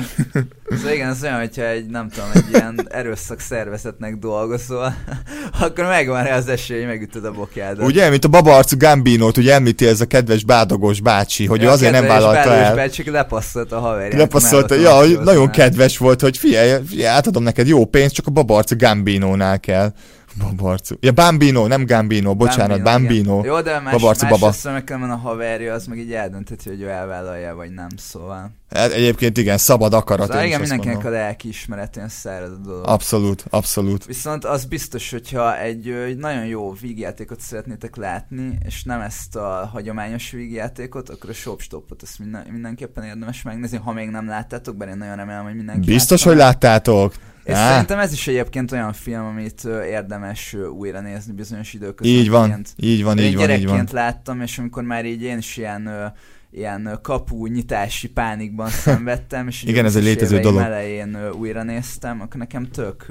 Szóval 0.69 0.91
igen, 0.91 1.09
az 1.09 1.23
olyan, 1.23 1.39
hogyha 1.39 1.67
egy, 1.67 1.85
nem 1.85 2.09
tudom, 2.09 2.29
egy 2.33 2.45
ilyen 2.53 2.87
erőszak 2.89 3.39
szervezetnek 3.39 4.15
dolgozol, 4.15 4.95
akkor 5.61 5.85
megvan 5.85 6.23
rá 6.23 6.35
az 6.35 6.47
esély, 6.47 6.77
hogy 6.77 6.87
megütöd 6.87 7.25
a 7.25 7.31
bokjádat. 7.31 7.85
Ugye, 7.85 8.09
mint 8.09 8.25
a 8.25 8.27
babaarcú 8.27 8.77
Gambinót, 8.77 9.37
ugye 9.37 9.53
említi 9.53 9.85
ez 9.85 10.01
a 10.01 10.05
kedves 10.05 10.43
bádogos 10.43 11.01
bácsi, 11.01 11.45
hogy 11.45 11.61
ja, 11.61 11.67
ő 11.67 11.71
azért 11.71 11.91
nem 11.91 12.07
vállalta 12.07 12.53
el. 12.53 12.75
bácsi 12.75 13.09
lepasszolt 13.09 13.71
a 13.71 13.79
haverját. 13.79 14.19
Lepasszolt, 14.19 14.71
ja, 14.71 14.97
hogy 14.97 15.19
nagyon 15.23 15.49
kedves 15.49 15.97
volt, 15.97 16.21
hogy 16.21 16.37
figyelj, 16.37 16.85
figyelj, 16.87 17.07
átadom 17.07 17.43
neked 17.43 17.67
jó 17.67 17.85
pénzt, 17.85 18.15
csak 18.15 18.27
a 18.27 18.31
babaarcú 18.31 18.75
Gambinónál 18.75 19.59
kell. 19.59 19.91
Babarcu. 20.39 20.95
Ja, 20.99 21.11
Bambino, 21.11 21.67
nem 21.67 21.85
Gambino, 21.85 22.35
bocsánat, 22.35 22.83
Bambino. 22.83 23.35
Bambino. 23.35 23.55
Jó, 23.55 23.61
de 23.61 23.79
más, 23.79 23.93
Babarcu 23.93 24.25
más 24.25 24.39
baba. 24.39 24.53
Más 24.99 25.09
a 25.09 25.15
haverja, 25.15 25.73
az 25.73 25.85
meg 25.85 25.97
így 25.97 26.13
eldöntheti, 26.13 26.69
hogy 26.69 26.81
ő 26.81 26.89
elvállalja, 26.89 27.55
vagy 27.55 27.71
nem, 27.71 27.87
szóval. 27.95 28.51
Hát 28.69 28.91
egyébként 28.91 29.37
igen, 29.37 29.57
szabad 29.57 29.93
akarat. 29.93 30.27
Szóval 30.27 30.45
igen, 30.45 30.59
mindenkinek 30.59 31.05
a 31.05 31.09
lelki 31.09 31.47
ismeretén 31.47 32.07
száraz 32.09 32.51
a 32.51 32.55
dolog. 32.55 32.87
Abszolút, 32.87 33.45
abszolút. 33.49 34.05
Viszont 34.05 34.45
az 34.45 34.65
biztos, 34.65 35.11
hogyha 35.11 35.59
egy, 35.59 35.89
egy 35.89 36.17
nagyon 36.17 36.45
jó 36.45 36.73
vígjátékot 36.81 37.39
szeretnétek 37.39 37.95
látni, 37.95 38.57
és 38.65 38.83
nem 38.83 39.01
ezt 39.01 39.35
a 39.35 39.69
hagyományos 39.73 40.31
vígjátékot, 40.31 41.09
akkor 41.09 41.29
a 41.29 41.33
Shopstopot 41.33 42.03
ezt 42.03 42.19
minden, 42.19 42.45
mindenképpen 42.51 43.03
érdemes 43.03 43.41
megnézni, 43.41 43.77
ha 43.77 43.91
még 43.91 44.09
nem 44.09 44.27
láttátok, 44.27 44.75
bár 44.75 44.87
én 44.87 44.97
nagyon 44.97 45.15
remélem, 45.15 45.43
hogy 45.43 45.55
mindenki 45.55 45.91
Biztos, 45.91 46.23
látta. 46.23 46.29
hogy 46.29 46.37
láttátok. 46.37 47.13
És 47.47 47.53
Á. 47.53 47.69
szerintem 47.71 47.99
ez 47.99 48.13
is 48.13 48.27
egyébként 48.27 48.71
olyan 48.71 48.93
film, 48.93 49.25
amit 49.25 49.63
érdemes 49.65 50.53
újra 50.77 51.01
nézni 51.01 51.33
bizonyos 51.33 51.73
időközött. 51.73 52.13
Így 52.13 52.29
van, 52.29 52.63
így 52.75 53.03
van, 53.03 53.17
így 53.19 53.35
van, 53.35 53.49
így 53.51 53.67
van. 53.67 53.87
láttam, 53.91 54.41
és 54.41 54.57
amikor 54.59 54.83
már 54.83 55.05
így 55.05 55.21
én 55.21 55.37
is 55.37 55.57
ilyen 55.57 56.13
ilyen 56.51 56.99
kapu 57.01 57.45
nyitási 57.45 58.09
pánikban 58.09 58.69
szenvedtem, 58.85 59.47
és 59.47 59.63
Igen, 59.63 59.85
ez 59.85 59.95
egy 59.95 60.03
létező 60.03 60.39
dolog. 60.39 60.61
elején 60.61 61.17
újra 61.31 61.63
néztem, 61.63 62.21
akkor 62.21 62.35
nekem 62.39 62.69
tök, 62.71 63.05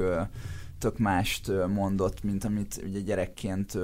tök 0.79 0.99
mást 0.99 1.51
mondott, 1.75 2.22
mint 2.25 2.44
amit 2.44 2.83
ugye 2.88 3.01
gyerekként 3.01 3.79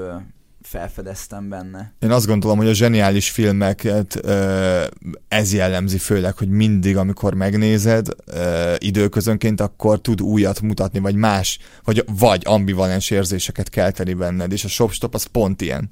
felfedeztem 0.62 1.48
benne. 1.48 1.94
Én 1.98 2.10
azt 2.10 2.26
gondolom, 2.26 2.56
hogy 2.56 2.68
a 2.68 2.74
zseniális 2.74 3.30
filmeket 3.30 4.20
ez 5.28 5.52
jellemzi 5.54 5.98
főleg, 5.98 6.36
hogy 6.36 6.48
mindig, 6.48 6.96
amikor 6.96 7.34
megnézed 7.34 8.06
időközönként, 8.78 9.60
akkor 9.60 10.00
tud 10.00 10.22
újat 10.22 10.60
mutatni, 10.60 10.98
vagy 10.98 11.14
más, 11.14 11.58
vagy, 11.84 12.04
vagy 12.18 12.42
ambivalens 12.44 13.10
érzéseket 13.10 13.68
kelteni 13.68 14.12
benned, 14.12 14.52
és 14.52 14.64
a 14.64 14.68
Shopstop 14.68 15.14
az 15.14 15.24
pont 15.24 15.60
ilyen. 15.60 15.90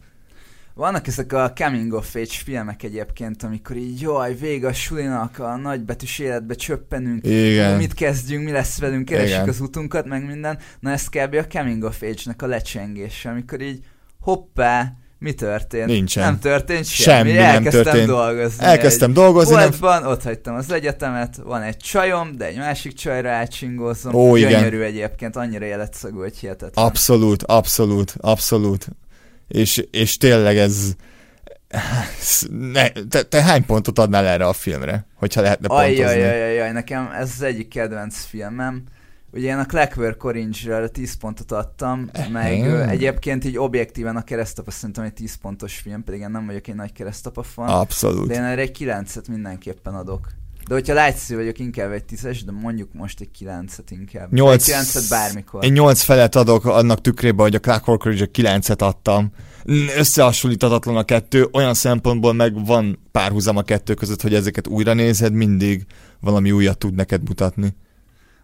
Vannak 0.74 1.06
ezek 1.06 1.32
a 1.32 1.52
coming 1.56 1.92
of 1.92 2.14
age 2.14 2.26
filmek 2.44 2.82
egyébként, 2.82 3.42
amikor 3.42 3.76
így 3.76 4.00
jaj, 4.00 4.34
vége 4.34 4.66
a 4.66 4.72
sulinak, 4.72 5.38
a 5.38 5.56
nagybetűs 5.56 6.18
életbe 6.18 6.54
csöppenünk, 6.54 7.26
Igen. 7.26 7.76
mit 7.76 7.94
kezdjünk, 7.94 8.44
mi 8.44 8.50
lesz 8.50 8.78
velünk, 8.78 9.04
keresjük 9.04 9.46
az 9.46 9.60
utunkat, 9.60 10.06
meg 10.06 10.26
minden. 10.26 10.58
Na 10.80 10.90
ez 10.90 11.08
kb. 11.08 11.34
a 11.34 11.46
coming 11.46 11.82
of 11.82 12.02
age-nek 12.02 12.42
a 12.42 12.46
lecsengése, 12.46 13.30
amikor 13.30 13.60
így 13.60 13.84
hoppá, 14.20 14.92
mi 15.18 15.32
történt? 15.32 15.86
Nincsen. 15.86 16.24
Nem 16.24 16.38
történt 16.38 16.86
semmi. 16.86 17.28
semmi 17.28 17.38
Elkezdtem 17.38 17.72
nem 17.72 17.82
történt. 17.82 18.06
dolgozni. 18.06 18.64
Elkezdtem 18.64 19.12
dolgozni. 19.12 19.54
Boltban, 19.54 20.00
nem... 20.02 20.10
ott 20.10 20.22
hagytam 20.22 20.54
az 20.54 20.72
egyetemet, 20.72 21.36
van 21.36 21.62
egy 21.62 21.76
csajom, 21.76 22.36
de 22.36 22.46
egy 22.46 22.56
másik 22.56 22.92
csajra 22.92 23.30
átsingózom. 23.30 24.14
Ó, 24.14 24.36
Gyönyörű 24.36 24.76
igen. 24.76 24.88
egyébként, 24.88 25.36
annyira 25.36 25.64
életszagú, 25.64 26.18
hogy 26.18 26.36
hihetetlen. 26.36 26.84
Abszolút, 26.84 27.42
abszolút, 27.42 28.14
abszolút. 28.20 28.88
És, 29.48 29.84
és 29.90 30.16
tényleg 30.16 30.56
ez... 30.56 30.92
Ne, 32.72 32.88
te, 32.88 33.22
te 33.22 33.42
hány 33.42 33.66
pontot 33.66 33.98
adnál 33.98 34.26
erre 34.26 34.46
a 34.46 34.52
filmre, 34.52 35.06
hogyha 35.14 35.40
lehetne 35.40 35.66
pontozni? 35.66 36.02
Ajjajajajaj, 36.02 36.72
nekem 36.72 37.10
ez 37.18 37.30
az 37.36 37.42
egyik 37.42 37.68
kedvenc 37.68 38.24
filmem. 38.24 38.84
Ugye 39.32 39.48
én 39.48 39.58
a 39.58 39.64
Clockwork 39.64 40.24
Orange-re 40.24 40.88
10 40.88 41.14
pontot 41.14 41.52
adtam, 41.52 42.10
meg 42.32 42.62
ö, 42.62 42.82
egyébként 42.82 43.44
így 43.44 43.58
objektíven 43.58 44.16
a 44.16 44.22
keresztapa 44.22 44.70
szerintem 44.70 45.04
egy 45.04 45.12
10 45.12 45.34
pontos 45.34 45.76
film, 45.76 46.04
pedig 46.04 46.20
én 46.20 46.30
nem 46.30 46.46
vagyok 46.46 46.68
egy 46.68 46.74
nagy 46.74 46.92
keresztapa 46.92 47.42
fan. 47.42 47.68
Abszolút. 47.68 48.28
De 48.28 48.34
én 48.34 48.42
erre 48.42 48.60
egy 48.60 48.76
9-et 48.80 49.28
mindenképpen 49.28 49.94
adok. 49.94 50.28
De 50.68 50.74
hogyha 50.74 50.94
lágyszű 50.94 51.34
vagyok, 51.34 51.58
inkább 51.58 51.92
egy 51.92 52.04
10 52.04 52.22
de 52.44 52.52
mondjuk 52.52 52.92
most 52.92 53.20
egy 53.20 53.28
9-et 53.40 53.78
inkább. 53.88 54.32
8, 54.32 54.68
egy 54.68 54.74
9-et 54.74 55.06
bármikor. 55.10 55.64
Én 55.64 55.72
8 55.72 56.02
felet 56.02 56.34
adok 56.34 56.64
annak 56.64 57.00
tükrében, 57.00 57.44
hogy 57.44 57.54
a 57.54 57.58
Clockwork 57.58 58.04
Orange 58.04 58.28
9-et 58.32 58.78
adtam. 58.78 59.30
Összehasonlítatatlan 59.96 60.96
a 60.96 61.04
kettő, 61.04 61.48
olyan 61.52 61.74
szempontból 61.74 62.32
meg 62.32 62.66
van 62.66 62.98
párhuzam 63.12 63.56
a 63.56 63.62
kettő 63.62 63.94
között, 63.94 64.22
hogy 64.22 64.34
ezeket 64.34 64.66
újra 64.66 64.94
nézed, 64.94 65.32
mindig 65.32 65.86
valami 66.20 66.52
újat 66.52 66.78
tud 66.78 66.94
neked 66.94 67.22
mutatni 67.28 67.74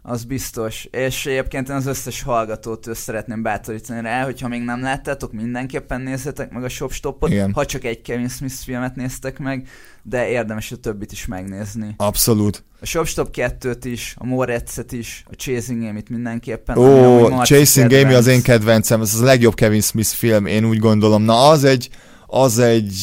az 0.09 0.25
biztos. 0.25 0.85
És 0.85 1.27
egyébként 1.27 1.69
én 1.69 1.75
az 1.75 1.87
összes 1.87 2.23
hallgatót 2.23 2.95
szeretném 2.95 3.43
bátorítani 3.43 4.01
rá, 4.01 4.25
hogyha 4.25 4.49
még 4.49 4.63
nem 4.63 4.83
láttátok, 4.83 5.33
mindenképpen 5.33 6.01
nézzetek 6.01 6.51
meg 6.51 6.65
a 6.65 6.69
Shopstopot, 6.69 7.31
Igen. 7.31 7.53
ha 7.53 7.65
csak 7.65 7.85
egy 7.85 8.03
Kevin 8.03 8.29
Smith 8.29 8.55
filmet 8.55 8.97
néztek 8.97 9.39
meg, 9.39 9.69
de 10.03 10.29
érdemes 10.29 10.73
a 10.73 10.77
többit 10.77 11.13
is 11.13 11.27
megnézni. 11.27 11.95
Abszolút. 11.97 12.65
A 12.81 12.87
Shopstop 12.87 13.29
2-t 13.33 13.81
is, 13.83 14.15
a 14.19 14.27
Moretszet 14.27 14.93
is, 14.93 15.25
a 15.31 15.35
Chasing 15.35 15.83
Amy-t 15.83 16.09
mindenképpen. 16.09 16.77
Ó, 16.77 17.23
oh, 17.23 17.43
Chasing 17.43 17.93
Amy 17.93 18.15
az 18.15 18.27
én 18.27 18.43
kedvencem, 18.43 19.01
ez 19.01 19.15
az 19.15 19.21
a 19.21 19.25
legjobb 19.25 19.55
Kevin 19.55 19.81
Smith 19.81 20.09
film, 20.09 20.47
én 20.47 20.65
úgy 20.65 20.79
gondolom. 20.79 21.23
Na, 21.23 21.49
az 21.49 21.65
egy, 21.65 21.89
az 22.27 22.59
egy, 22.59 22.95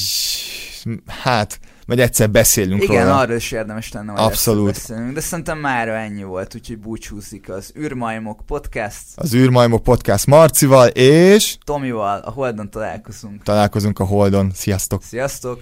hát, 1.08 1.60
majd 1.88 2.00
egyszer 2.00 2.30
beszélünk 2.30 2.84
Igen, 2.84 3.04
róla. 3.04 3.18
arról 3.20 3.36
is 3.36 3.52
érdemes 3.52 3.92
lenne, 3.92 4.12
hogy 4.12 4.22
Abszolút. 4.22 4.66
beszélünk. 4.66 5.14
De 5.14 5.20
szerintem 5.22 5.58
már 5.58 5.88
ennyi 5.88 6.24
volt, 6.24 6.56
úgyhogy 6.56 6.78
búcsúzik 6.78 7.50
az 7.50 7.72
űrmajmok 7.80 8.42
podcast. 8.46 9.02
Az 9.16 9.34
űrmajmok 9.34 9.84
podcast 9.84 10.26
Marcival 10.26 10.88
és... 10.88 11.58
Tomival, 11.64 12.20
a 12.20 12.32
Holdon 12.32 12.70
találkozunk. 12.70 13.44
Találkozunk 13.44 14.00
a 14.00 14.06
Holdon. 14.06 14.52
Sziasztok! 14.54 15.04
Sziasztok! 15.04 15.62